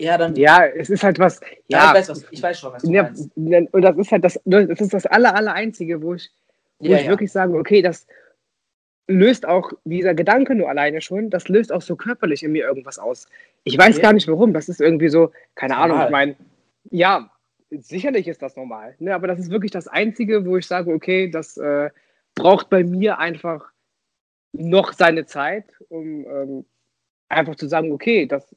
Ja, 0.01 0.17
dann. 0.17 0.35
Ja, 0.35 0.65
es 0.65 0.91
ist 0.91 1.03
halt 1.03 1.19
was. 1.19 1.41
Ja, 1.69 1.79
ja 1.79 1.89
ich, 1.89 1.95
weiß, 1.95 2.09
was, 2.09 2.27
ich 2.31 2.43
weiß 2.43 2.59
schon, 2.59 2.73
was 2.73 2.83
du 2.83 2.91
ja, 2.91 3.03
meinst. 3.05 3.31
Und 3.73 3.83
das 3.83 3.97
ist 3.97 4.13
halt 4.13 4.25
das, 4.25 4.41
das 4.45 4.81
ist 4.81 4.95
das 4.95 5.07
aller, 5.07 5.35
aller 5.35 5.53
Einzige, 5.53 6.03
wo 6.03 6.15
ich, 6.15 6.31
wo 6.79 6.87
ja, 6.87 6.97
ich 6.97 7.05
ja. 7.05 7.11
wirklich 7.11 7.31
sage, 7.31 7.55
okay, 7.55 7.83
das, 7.83 8.07
löst 9.11 9.47
auch 9.47 9.73
dieser 9.85 10.15
Gedanke 10.15 10.55
nur 10.55 10.69
alleine 10.69 11.01
schon, 11.01 11.31
das 11.31 11.49
löst 11.49 11.73
auch 11.73 11.83
so 11.83 11.97
körperlich 11.97 12.43
in 12.43 12.53
mir 12.53 12.65
irgendwas 12.65 12.99
aus. 12.99 13.27
Ich 13.65 13.77
weiß 13.77 14.01
gar 14.01 14.13
nicht 14.13 14.29
warum. 14.29 14.53
Das 14.53 14.69
ist 14.69 14.81
irgendwie 14.81 15.09
so, 15.09 15.33
keine 15.55 15.75
normal. 15.75 15.91
Ahnung, 15.91 16.05
ich 16.05 16.11
meine, 16.11 16.37
ja, 16.91 17.31
sicherlich 17.71 18.29
ist 18.29 18.41
das 18.41 18.57
normal. 18.57 18.95
Ne? 18.99 19.15
Aber 19.15 19.27
das 19.27 19.39
ist 19.39 19.51
wirklich 19.51 19.73
das 19.73 19.89
Einzige, 19.89 20.47
wo 20.47 20.57
ich 20.57 20.67
sage, 20.67 20.93
okay, 20.93 21.29
das 21.29 21.57
äh, 21.57 21.91
braucht 22.35 22.71
bei 22.71 22.85
mir 22.85 23.19
einfach 23.19 23.71
noch 24.53 24.93
seine 24.93 25.27
Zeit, 25.27 25.65
um 25.89 26.27
ähm, 26.27 26.65
einfach 27.29 27.57
zu 27.57 27.69
sagen, 27.69 27.93
okay, 27.93 28.27
das 28.27 28.55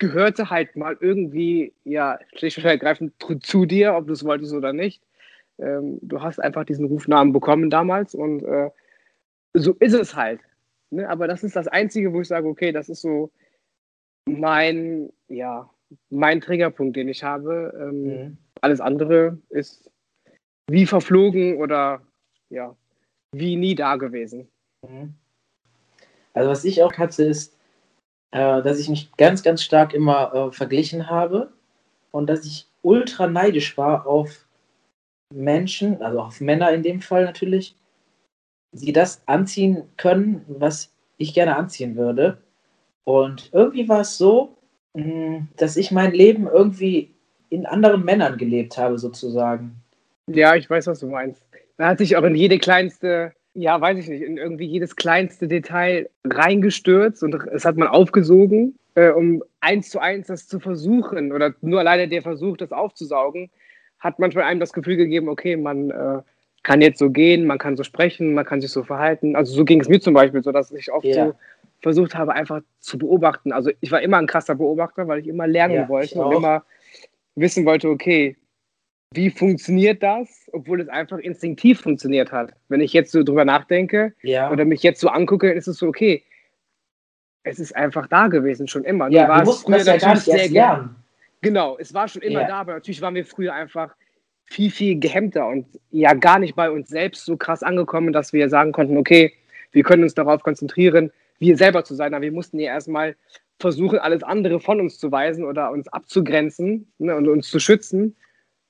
gehörte 0.00 0.50
halt 0.50 0.74
mal 0.74 0.96
irgendwie, 0.98 1.72
ja, 1.84 2.18
schlicht 2.34 2.58
und 2.58 2.64
ergreifend 2.64 3.12
zu 3.42 3.66
dir, 3.66 3.94
ob 3.94 4.08
du 4.08 4.14
es 4.14 4.24
wolltest 4.24 4.52
oder 4.52 4.72
nicht. 4.72 5.00
Ähm, 5.58 5.98
du 6.02 6.22
hast 6.22 6.40
einfach 6.40 6.64
diesen 6.64 6.86
Rufnamen 6.86 7.32
bekommen 7.32 7.70
damals 7.70 8.14
und 8.14 8.42
äh, 8.42 8.70
so 9.54 9.74
ist 9.74 9.92
es 9.92 10.16
halt. 10.16 10.40
Ne? 10.90 11.08
Aber 11.08 11.28
das 11.28 11.44
ist 11.44 11.54
das 11.54 11.68
Einzige, 11.68 12.12
wo 12.12 12.22
ich 12.22 12.28
sage, 12.28 12.48
okay, 12.48 12.72
das 12.72 12.88
ist 12.88 13.02
so 13.02 13.30
mein, 14.26 15.12
ja, 15.28 15.70
mein 16.08 16.40
Triggerpunkt, 16.40 16.96
den 16.96 17.08
ich 17.08 17.22
habe. 17.22 17.72
Ähm, 17.78 18.02
mhm. 18.02 18.38
Alles 18.62 18.80
andere 18.80 19.38
ist 19.50 19.90
wie 20.70 20.86
verflogen 20.86 21.58
oder 21.58 22.00
ja, 22.48 22.74
wie 23.32 23.56
nie 23.56 23.74
da 23.74 23.96
gewesen. 23.96 24.48
Mhm. 24.88 25.14
Also 26.32 26.50
was 26.50 26.64
ich 26.64 26.82
auch 26.82 26.92
hatte, 26.94 27.24
ist, 27.24 27.59
äh, 28.32 28.62
dass 28.62 28.78
ich 28.78 28.88
mich 28.88 29.10
ganz, 29.16 29.42
ganz 29.42 29.62
stark 29.62 29.94
immer 29.94 30.34
äh, 30.34 30.52
verglichen 30.52 31.10
habe 31.10 31.52
und 32.10 32.28
dass 32.28 32.44
ich 32.44 32.66
ultra 32.82 33.26
neidisch 33.26 33.76
war 33.76 34.06
auf 34.06 34.46
Menschen, 35.32 36.02
also 36.02 36.20
auf 36.20 36.40
Männer 36.40 36.72
in 36.72 36.82
dem 36.82 37.00
Fall 37.00 37.24
natürlich, 37.24 37.76
sie 38.72 38.92
das 38.92 39.22
anziehen 39.26 39.84
können, 39.96 40.44
was 40.48 40.92
ich 41.16 41.34
gerne 41.34 41.56
anziehen 41.56 41.96
würde. 41.96 42.38
Und 43.04 43.50
irgendwie 43.52 43.88
war 43.88 44.00
es 44.00 44.16
so, 44.16 44.56
mm, 44.94 45.38
dass 45.56 45.76
ich 45.76 45.90
mein 45.90 46.12
Leben 46.12 46.46
irgendwie 46.46 47.14
in 47.48 47.66
anderen 47.66 48.04
Männern 48.04 48.38
gelebt 48.38 48.78
habe, 48.78 48.98
sozusagen. 48.98 49.82
Ja, 50.28 50.54
ich 50.54 50.70
weiß, 50.70 50.86
was 50.86 51.00
du 51.00 51.08
meinst. 51.08 51.44
Man 51.76 51.88
hat 51.88 51.98
sich 51.98 52.16
auch 52.16 52.22
in 52.22 52.34
jede 52.34 52.58
kleinste, 52.58 53.32
ja, 53.54 53.80
weiß 53.80 53.98
ich 53.98 54.08
nicht, 54.08 54.22
in 54.22 54.36
irgendwie 54.36 54.66
jedes 54.66 54.96
kleinste 54.96 55.48
Detail 55.48 56.08
reingestürzt 56.24 57.22
und 57.22 57.34
es 57.52 57.64
hat 57.64 57.76
man 57.76 57.88
aufgesogen, 57.88 58.78
äh, 58.94 59.10
um 59.10 59.42
eins 59.60 59.90
zu 59.90 59.98
eins 59.98 60.28
das 60.28 60.46
zu 60.46 60.60
versuchen 60.60 61.32
oder 61.32 61.54
nur 61.60 61.80
alleine 61.80 62.08
der 62.08 62.22
Versuch, 62.22 62.56
das 62.56 62.72
aufzusaugen, 62.72 63.50
hat 63.98 64.18
manchmal 64.18 64.44
einem 64.44 64.60
das 64.60 64.72
Gefühl 64.72 64.96
gegeben, 64.96 65.28
okay, 65.28 65.56
man 65.56 65.90
äh, 65.90 66.22
kann 66.62 66.80
jetzt 66.80 66.98
so 66.98 67.10
gehen, 67.10 67.46
man 67.46 67.58
kann 67.58 67.76
so 67.76 67.82
sprechen, 67.82 68.34
man 68.34 68.44
kann 68.44 68.60
sich 68.60 68.70
so 68.70 68.82
verhalten. 68.82 69.34
Also 69.36 69.54
so 69.54 69.64
ging 69.64 69.80
es 69.80 69.88
mir 69.88 70.00
zum 70.00 70.14
Beispiel, 70.14 70.42
so 70.42 70.52
dass 70.52 70.72
ich 70.72 70.92
oft 70.92 71.04
yeah. 71.04 71.26
so 71.28 71.34
versucht 71.82 72.14
habe, 72.14 72.34
einfach 72.34 72.60
zu 72.80 72.98
beobachten. 72.98 73.52
Also 73.52 73.70
ich 73.80 73.90
war 73.90 74.02
immer 74.02 74.18
ein 74.18 74.26
krasser 74.26 74.54
Beobachter, 74.54 75.08
weil 75.08 75.20
ich 75.20 75.26
immer 75.26 75.46
lernen 75.46 75.74
ja, 75.74 75.88
wollte 75.88 76.22
und 76.22 76.34
immer 76.34 76.62
wissen 77.34 77.64
wollte, 77.64 77.88
okay, 77.88 78.36
wie 79.12 79.30
funktioniert 79.30 80.02
das, 80.02 80.48
obwohl 80.52 80.80
es 80.80 80.88
einfach 80.88 81.18
instinktiv 81.18 81.80
funktioniert 81.80 82.30
hat. 82.30 82.52
Wenn 82.68 82.80
ich 82.80 82.92
jetzt 82.92 83.10
so 83.10 83.24
drüber 83.24 83.44
nachdenke 83.44 84.14
ja. 84.22 84.50
oder 84.50 84.64
mich 84.64 84.82
jetzt 84.82 85.00
so 85.00 85.08
angucke, 85.08 85.50
ist 85.50 85.66
es 85.66 85.78
so, 85.78 85.88
okay, 85.88 86.22
es 87.42 87.58
ist 87.58 87.74
einfach 87.74 88.06
da 88.06 88.28
gewesen, 88.28 88.68
schon 88.68 88.84
immer. 88.84 89.08
Ja, 89.10 89.28
wir 89.28 89.44
mussten 89.44 89.72
das 89.72 89.86
ja 89.86 89.96
gar 89.96 90.14
nicht 90.14 90.28
erst 90.28 90.50
lernen. 90.50 90.96
Genau, 91.40 91.76
es 91.78 91.92
war 91.92 92.06
schon 92.06 92.22
immer 92.22 92.42
ja. 92.42 92.46
da, 92.46 92.60
aber 92.60 92.74
natürlich 92.74 93.00
waren 93.00 93.14
wir 93.14 93.24
früher 93.24 93.54
einfach 93.54 93.96
viel, 94.44 94.70
viel 94.70 95.00
gehemmter 95.00 95.46
und 95.46 95.66
ja 95.90 96.12
gar 96.14 96.38
nicht 96.38 96.54
bei 96.54 96.70
uns 96.70 96.88
selbst 96.88 97.24
so 97.24 97.36
krass 97.36 97.62
angekommen, 97.62 98.12
dass 98.12 98.32
wir 98.32 98.48
sagen 98.48 98.72
konnten, 98.72 98.96
okay, 98.96 99.32
wir 99.72 99.82
können 99.82 100.02
uns 100.02 100.14
darauf 100.14 100.42
konzentrieren, 100.42 101.10
wir 101.38 101.56
selber 101.56 101.82
zu 101.82 101.94
sein. 101.94 102.14
Aber 102.14 102.22
wir 102.22 102.32
mussten 102.32 102.60
ja 102.60 102.72
erstmal 102.72 103.16
versuchen, 103.58 103.98
alles 103.98 104.22
andere 104.22 104.60
von 104.60 104.80
uns 104.80 104.98
zu 104.98 105.10
weisen 105.10 105.44
oder 105.44 105.70
uns 105.70 105.88
abzugrenzen 105.88 106.92
ne, 106.98 107.16
und 107.16 107.28
uns 107.28 107.48
zu 107.48 107.58
schützen. 107.58 108.16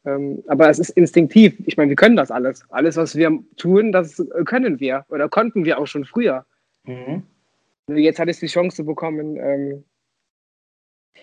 Ähm, 0.06 0.42
aber 0.46 0.70
es 0.70 0.78
ist 0.78 0.90
instinktiv. 0.90 1.54
Ich 1.66 1.76
meine, 1.76 1.90
wir 1.90 1.96
können 1.96 2.16
das 2.16 2.30
alles. 2.30 2.64
Alles, 2.70 2.96
was 2.96 3.16
wir 3.16 3.38
tun, 3.56 3.92
das 3.92 4.22
können 4.46 4.80
wir 4.80 5.04
oder 5.10 5.28
konnten 5.28 5.64
wir 5.64 5.78
auch 5.78 5.86
schon 5.86 6.04
früher. 6.04 6.46
Mhm. 6.84 7.22
Jetzt 7.88 8.18
hat 8.18 8.28
es 8.28 8.40
die 8.40 8.46
Chance 8.46 8.84
bekommen. 8.84 9.36
Ähm, 9.36 9.84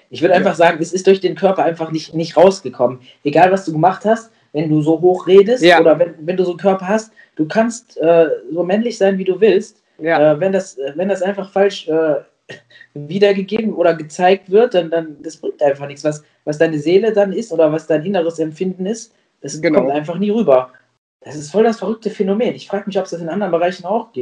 ich 0.09 0.21
würde 0.21 0.33
ja. 0.33 0.37
einfach 0.37 0.55
sagen, 0.55 0.77
es 0.79 0.93
ist 0.93 1.07
durch 1.07 1.19
den 1.19 1.35
Körper 1.35 1.63
einfach 1.63 1.91
nicht, 1.91 2.13
nicht 2.13 2.37
rausgekommen. 2.37 2.99
Egal, 3.23 3.51
was 3.51 3.65
du 3.65 3.71
gemacht 3.71 4.05
hast, 4.05 4.31
wenn 4.53 4.69
du 4.69 4.81
so 4.81 5.01
hoch 5.01 5.27
redest 5.27 5.63
ja. 5.63 5.79
oder 5.79 5.97
wenn, 5.99 6.15
wenn 6.19 6.37
du 6.37 6.43
so 6.43 6.51
einen 6.51 6.59
Körper 6.59 6.87
hast, 6.87 7.11
du 7.35 7.47
kannst 7.47 7.97
äh, 7.97 8.27
so 8.51 8.63
männlich 8.63 8.97
sein, 8.97 9.17
wie 9.17 9.23
du 9.23 9.39
willst. 9.39 9.83
Ja. 9.99 10.33
Äh, 10.33 10.39
wenn, 10.39 10.51
das, 10.51 10.77
wenn 10.95 11.09
das 11.09 11.21
einfach 11.21 11.51
falsch 11.51 11.87
äh, 11.87 12.15
wiedergegeben 12.93 13.73
oder 13.73 13.95
gezeigt 13.95 14.49
wird, 14.49 14.73
dann, 14.73 14.89
dann 14.89 15.17
das 15.21 15.37
bringt 15.37 15.61
einfach 15.61 15.87
nichts. 15.87 16.03
Was, 16.03 16.23
was 16.47 16.57
deine 16.57 16.79
Seele 16.79 17.11
dann 17.11 17.33
ist 17.33 17.51
oder 17.51 17.73
was 17.73 17.87
dein 17.87 18.05
inneres 18.05 18.39
Empfinden 18.39 18.85
ist, 18.85 19.13
das 19.41 19.61
genau. 19.61 19.81
kommt 19.81 19.91
einfach 19.91 20.17
nie 20.17 20.29
rüber. 20.29 20.71
Das 21.19 21.35
ist 21.35 21.51
voll 21.51 21.65
das 21.65 21.79
verrückte 21.79 22.09
Phänomen. 22.09 22.55
Ich 22.55 22.69
frage 22.69 22.85
mich, 22.87 22.97
ob 22.97 23.03
es 23.03 23.11
das 23.11 23.19
in 23.19 23.27
anderen 23.27 23.51
Bereichen 23.51 23.85
auch 23.85 24.13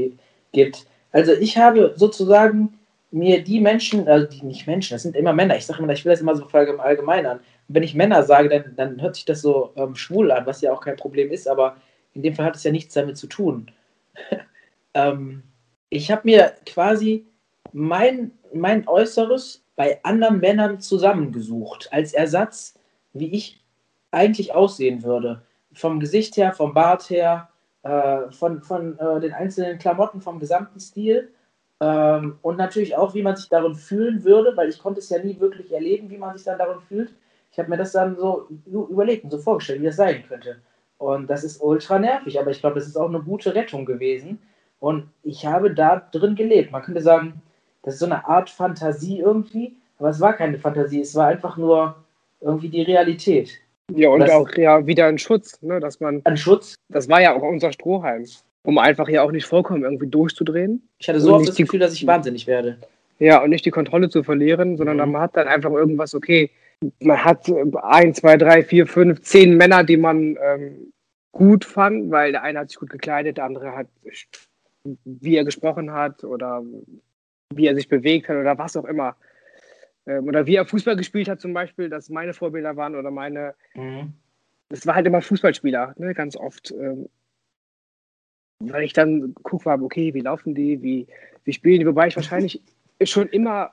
gibt. 0.52 0.88
Also 1.12 1.34
ich 1.34 1.56
habe 1.56 1.94
sozusagen 1.96 2.80
mir 3.12 3.44
die 3.44 3.60
Menschen, 3.60 4.08
also 4.08 4.26
die 4.26 4.44
nicht 4.44 4.66
Menschen, 4.66 4.96
das 4.96 5.04
sind 5.04 5.16
immer 5.16 5.34
Männer, 5.34 5.56
ich 5.56 5.68
sage 5.68 5.84
immer, 5.84 5.94
ich 5.94 6.04
will 6.04 6.14
das 6.14 6.22
immer 6.22 6.36
so 6.36 6.46
allgemein 6.48 7.28
an. 7.28 7.38
Und 7.38 7.76
wenn 7.76 7.84
ich 7.84 7.94
Männer 7.94 8.24
sage, 8.24 8.50
dann, 8.50 8.76
dann 8.76 9.02
hört 9.04 9.16
sich 9.16 9.26
das 9.26 9.44
so 9.44 9.72
ähm, 9.76 9.96
schwul 9.96 10.32
an, 10.32 10.48
was 10.48 10.62
ja 10.62 10.74
auch 10.74 10.82
kein 10.82 10.96
Problem 10.96 11.32
ist, 11.32 11.48
aber 11.48 11.78
in 12.16 12.24
dem 12.24 12.34
Fall 12.34 12.46
hat 12.46 12.56
es 12.56 12.64
ja 12.64 12.72
nichts 12.72 12.96
damit 12.96 13.18
zu 13.18 13.28
tun. 13.28 13.70
ähm, 14.96 15.44
ich 15.92 16.10
habe 16.10 16.24
mir 16.24 16.54
quasi 16.66 17.28
mein, 17.72 18.32
mein 18.52 18.88
Äußeres 18.88 19.62
bei 19.76 20.00
anderen 20.04 20.40
Männern 20.40 20.80
zusammengesucht, 20.80 21.90
als 21.92 22.14
Ersatz, 22.14 22.80
wie 23.14 23.32
ich 23.32 23.62
eigentlich 24.12 24.54
aussehen 24.54 25.04
würde. 25.04 25.42
Vom 25.74 26.00
Gesicht 26.00 26.38
her, 26.38 26.54
vom 26.54 26.74
Bart 26.74 27.10
her, 27.10 27.50
äh, 27.84 28.32
von, 28.32 28.62
von 28.62 28.98
äh, 28.98 29.20
den 29.20 29.34
einzelnen 29.34 29.78
Klamotten, 29.78 30.22
vom 30.22 30.40
gesamten 30.40 30.80
Stil. 30.80 31.32
Ähm, 31.82 32.40
und 32.42 32.58
natürlich 32.58 32.96
auch, 32.96 33.14
wie 33.14 33.22
man 33.22 33.36
sich 33.36 33.50
darin 33.50 33.76
fühlen 33.76 34.24
würde, 34.24 34.56
weil 34.56 34.70
ich 34.70 34.80
konnte 34.80 35.00
es 35.00 35.10
ja 35.10 35.22
nie 35.22 35.40
wirklich 35.40 35.72
erleben, 35.74 36.10
wie 36.10 36.18
man 36.18 36.38
sich 36.38 36.46
dann 36.46 36.58
darin 36.58 36.80
fühlt. 36.80 37.14
Ich 37.52 37.60
habe 37.60 37.70
mir 37.70 37.78
das 37.78 37.92
dann 37.92 38.16
so 38.16 38.48
überlegt 38.66 39.24
und 39.24 39.32
so 39.32 39.38
vorgestellt, 39.38 39.82
wie 39.82 39.86
das 39.86 39.98
sein 39.98 40.24
könnte. 40.28 40.62
Und 40.98 41.30
das 41.30 41.44
ist 41.44 41.62
ultra 41.62 42.00
nervig, 42.00 42.40
aber 42.40 42.52
ich 42.52 42.60
glaube, 42.60 42.76
das 42.76 42.88
ist 42.88 42.98
auch 42.98 43.10
eine 43.10 43.22
gute 43.22 43.54
Rettung 43.54 43.86
gewesen. 43.86 44.42
Und 44.80 45.10
ich 45.24 45.46
habe 45.46 45.74
da 45.74 46.08
drin 46.12 46.36
gelebt. 46.36 46.72
Man 46.72 46.82
könnte 46.82 47.02
sagen, 47.02 47.42
das 47.86 47.96
ist 47.96 48.00
so 48.00 48.08
eine 48.08 48.28
Art 48.28 48.50
Fantasie 48.50 49.20
irgendwie, 49.20 49.76
aber 50.00 50.10
es 50.10 50.20
war 50.20 50.34
keine 50.34 50.58
Fantasie, 50.58 51.02
es 51.02 51.16
war 51.16 51.28
einfach 51.28 51.56
nur 51.56 51.96
irgendwie 52.42 52.70
die 52.70 52.82
Realität. 52.82 53.60
Ja, 53.94 54.10
und 54.10 54.22
das, 54.22 54.32
auch 54.32 54.50
ja 54.58 54.86
wieder 54.88 55.06
ein 55.06 55.20
Schutz, 55.20 55.62
ne, 55.62 55.80
dass 55.80 56.00
man. 56.00 56.22
Ein 56.24 56.38
Schutz? 56.38 56.76
Das 56.90 57.08
war 57.08 57.22
ja 57.22 57.36
auch 57.36 57.44
unser 57.44 57.72
Strohhalm, 57.72 58.26
um 58.64 58.80
einfach 58.80 59.08
hier 59.08 59.24
auch 59.24 59.32
nicht 59.32 59.46
vollkommen 59.46 59.84
irgendwie 59.84 60.08
durchzudrehen. 60.08 60.82
Ich 60.98 61.08
hatte 61.08 61.22
so 61.22 61.36
oft 61.36 61.48
das 61.48 61.56
Gefühl, 61.56 61.80
dass 61.80 61.94
ich 61.94 62.06
wahnsinnig 62.08 62.48
werde. 62.48 62.80
Ja, 63.20 63.42
und 63.44 63.52
nicht 63.52 63.66
die 63.66 63.72
Kontrolle 63.72 64.10
zu 64.10 64.24
verlieren, 64.24 64.76
sondern 64.76 64.98
mhm. 64.98 65.12
man 65.12 65.22
hat 65.22 65.38
dann 65.38 65.48
einfach 65.48 65.72
irgendwas, 65.72 66.16
okay, 66.16 66.50
man 67.00 67.24
hat 67.24 67.50
ein, 67.84 68.14
zwei, 68.14 68.36
drei, 68.36 68.64
vier, 68.64 68.88
fünf, 68.88 69.22
zehn 69.22 69.56
Männer, 69.56 69.84
die 69.84 69.98
man 69.98 70.38
ähm, 70.42 70.92
gut 71.32 71.64
fand, 71.64 72.12
weil 72.12 72.32
der 72.32 72.44
eine 72.44 72.60
hat 72.60 72.70
sich 72.70 72.80
gut 72.80 72.90
gekleidet, 72.90 73.38
der 73.38 73.46
andere 73.46 73.76
hat, 73.76 73.88
wie 75.04 75.36
er 75.36 75.46
gesprochen 75.46 75.94
hat 75.94 76.24
oder 76.24 76.64
wie 77.54 77.68
er 77.68 77.76
sich 77.76 77.88
bewegt 77.88 78.30
hat 78.30 78.38
oder 78.38 78.58
was 78.58 78.76
auch 78.76 78.86
immer. 78.86 79.16
Ähm, 80.06 80.28
oder 80.28 80.46
wie 80.46 80.56
er 80.56 80.66
Fußball 80.66 80.96
gespielt 80.96 81.28
hat 81.28 81.42
zum 81.42 81.54
Beispiel, 81.54 81.90
dass 81.90 82.10
meine 82.10 82.34
Vorbilder 82.34 82.76
waren 82.76 82.96
oder 82.96 83.12
meine. 83.12 83.56
Mhm. 83.74 84.14
Das 84.70 84.88
war 84.88 84.96
halt 84.96 85.06
immer 85.06 85.22
Fußballspieler, 85.22 85.94
ne, 85.98 86.14
ganz 86.14 86.36
oft. 86.36 86.72
Ähm, 86.72 87.08
weil 88.60 88.84
ich 88.84 88.94
dann 88.94 89.36
gucke, 89.44 89.70
okay, 89.70 90.14
wie 90.14 90.22
laufen 90.22 90.56
die, 90.56 90.82
wie, 90.82 91.08
wie 91.44 91.54
spielen 91.54 91.80
die, 91.80 91.86
wobei 91.86 92.08
ich 92.08 92.16
wahrscheinlich 92.16 92.62
schon 93.04 93.28
immer 93.30 93.72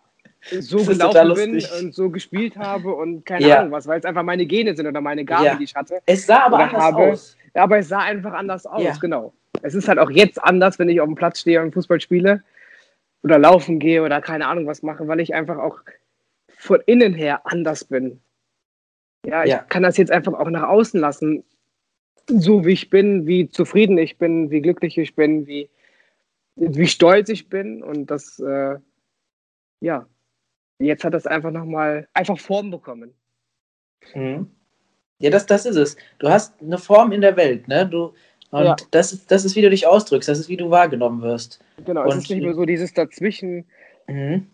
so 0.58 0.84
gelaufen 0.84 1.34
bin 1.34 1.64
und 1.80 1.94
so 1.94 2.10
gespielt 2.10 2.56
habe 2.56 2.92
und 2.92 3.24
keine 3.24 3.46
ja. 3.46 3.60
Ahnung 3.60 3.72
was, 3.72 3.86
weil 3.86 4.00
es 4.00 4.04
einfach 4.04 4.24
meine 4.24 4.44
Gene 4.44 4.74
sind 4.74 4.86
oder 4.86 5.00
meine 5.00 5.24
Gaben, 5.24 5.44
ja. 5.44 5.54
die 5.54 5.64
ich 5.64 5.74
hatte. 5.74 6.00
Es 6.04 6.26
sah 6.26 6.46
aber 6.46 6.58
anders 6.58 6.82
habe. 6.82 7.12
aus. 7.12 7.36
Ja, 7.54 7.62
aber 7.62 7.78
es 7.78 7.88
sah 7.88 8.00
einfach 8.00 8.32
anders 8.32 8.66
aus, 8.66 8.82
ja. 8.82 8.94
genau. 9.00 9.32
Es 9.62 9.74
ist 9.74 9.86
halt 9.86 9.98
auch 9.98 10.10
jetzt 10.10 10.42
anders, 10.42 10.78
wenn 10.78 10.88
ich 10.88 11.00
auf 11.00 11.06
dem 11.06 11.14
Platz 11.14 11.40
stehe 11.40 11.62
und 11.62 11.72
Fußball 11.72 12.00
spiele 12.00 12.42
oder 13.22 13.38
laufen 13.38 13.78
gehe 13.78 14.02
oder 14.02 14.20
keine 14.20 14.46
Ahnung 14.46 14.66
was 14.66 14.82
mache, 14.82 15.06
weil 15.08 15.20
ich 15.20 15.34
einfach 15.34 15.58
auch 15.58 15.80
von 16.58 16.80
innen 16.86 17.14
her 17.14 17.42
anders 17.44 17.84
bin. 17.84 18.20
Ja, 19.24 19.44
ich 19.44 19.50
ja. 19.50 19.58
kann 19.58 19.82
das 19.82 19.96
jetzt 19.96 20.10
einfach 20.10 20.34
auch 20.34 20.50
nach 20.50 20.68
außen 20.68 20.98
lassen, 20.98 21.44
so 22.28 22.64
wie 22.64 22.72
ich 22.72 22.90
bin, 22.90 23.26
wie 23.26 23.48
zufrieden 23.48 23.98
ich 23.98 24.18
bin, 24.18 24.50
wie 24.50 24.60
glücklich 24.60 24.98
ich 24.98 25.14
bin, 25.14 25.46
wie, 25.46 25.70
wie 26.56 26.86
stolz 26.86 27.28
ich 27.28 27.48
bin. 27.48 27.82
Und 27.82 28.10
das, 28.10 28.38
äh, 28.40 28.78
ja, 29.80 30.06
jetzt 30.78 31.04
hat 31.04 31.14
das 31.14 31.26
einfach 31.26 31.50
nochmal 31.50 32.08
einfach 32.14 32.38
Form 32.38 32.70
bekommen. 32.70 33.14
Mhm. 34.14 34.50
Ja, 35.18 35.30
das, 35.30 35.46
das 35.46 35.66
ist 35.66 35.76
es. 35.76 35.96
Du 36.18 36.28
hast 36.28 36.60
eine 36.60 36.78
Form 36.78 37.12
in 37.12 37.20
der 37.20 37.36
Welt, 37.36 37.68
ne? 37.68 37.86
Du, 37.86 38.12
und 38.52 38.64
ja. 38.64 38.76
das, 38.90 39.14
ist, 39.14 39.30
das 39.30 39.46
ist, 39.46 39.56
wie 39.56 39.62
du 39.62 39.70
dich 39.70 39.86
ausdrückst, 39.86 40.28
das 40.28 40.38
ist, 40.38 40.50
wie 40.50 40.58
du 40.58 40.68
wahrgenommen 40.68 41.22
wirst. 41.22 41.58
Genau, 41.86 42.02
und, 42.02 42.10
es 42.10 42.16
ist 42.16 42.30
nicht 42.30 42.42
mehr 42.42 42.52
so 42.52 42.66
dieses 42.66 42.92
Dazwischen. 42.92 43.64
Mhm. 44.06 44.46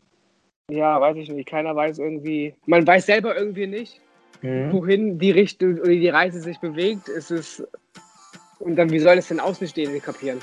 Ja, 0.70 1.00
weiß 1.00 1.16
ich 1.16 1.28
nicht. 1.30 1.48
Keiner 1.48 1.74
weiß 1.74 1.98
irgendwie. 1.98 2.54
Man 2.66 2.87
weiß 2.87 3.06
selber 3.06 3.37
irgendwie 3.37 3.66
nicht, 3.66 4.00
mhm. 4.40 4.72
wohin 4.72 5.18
die 5.18 5.32
Richtung 5.32 5.78
oder 5.78 5.88
die 5.88 6.08
Reise 6.08 6.40
sich 6.40 6.61
bewegt. 6.61 7.08
Es 7.08 7.32
ist. 7.32 7.66
Und 8.61 8.76
dann, 8.76 8.90
wie 8.90 9.00
soll 9.00 9.18
es 9.18 9.28
denn 9.28 9.40
Außenstehende 9.40 9.98
kapieren? 9.98 10.38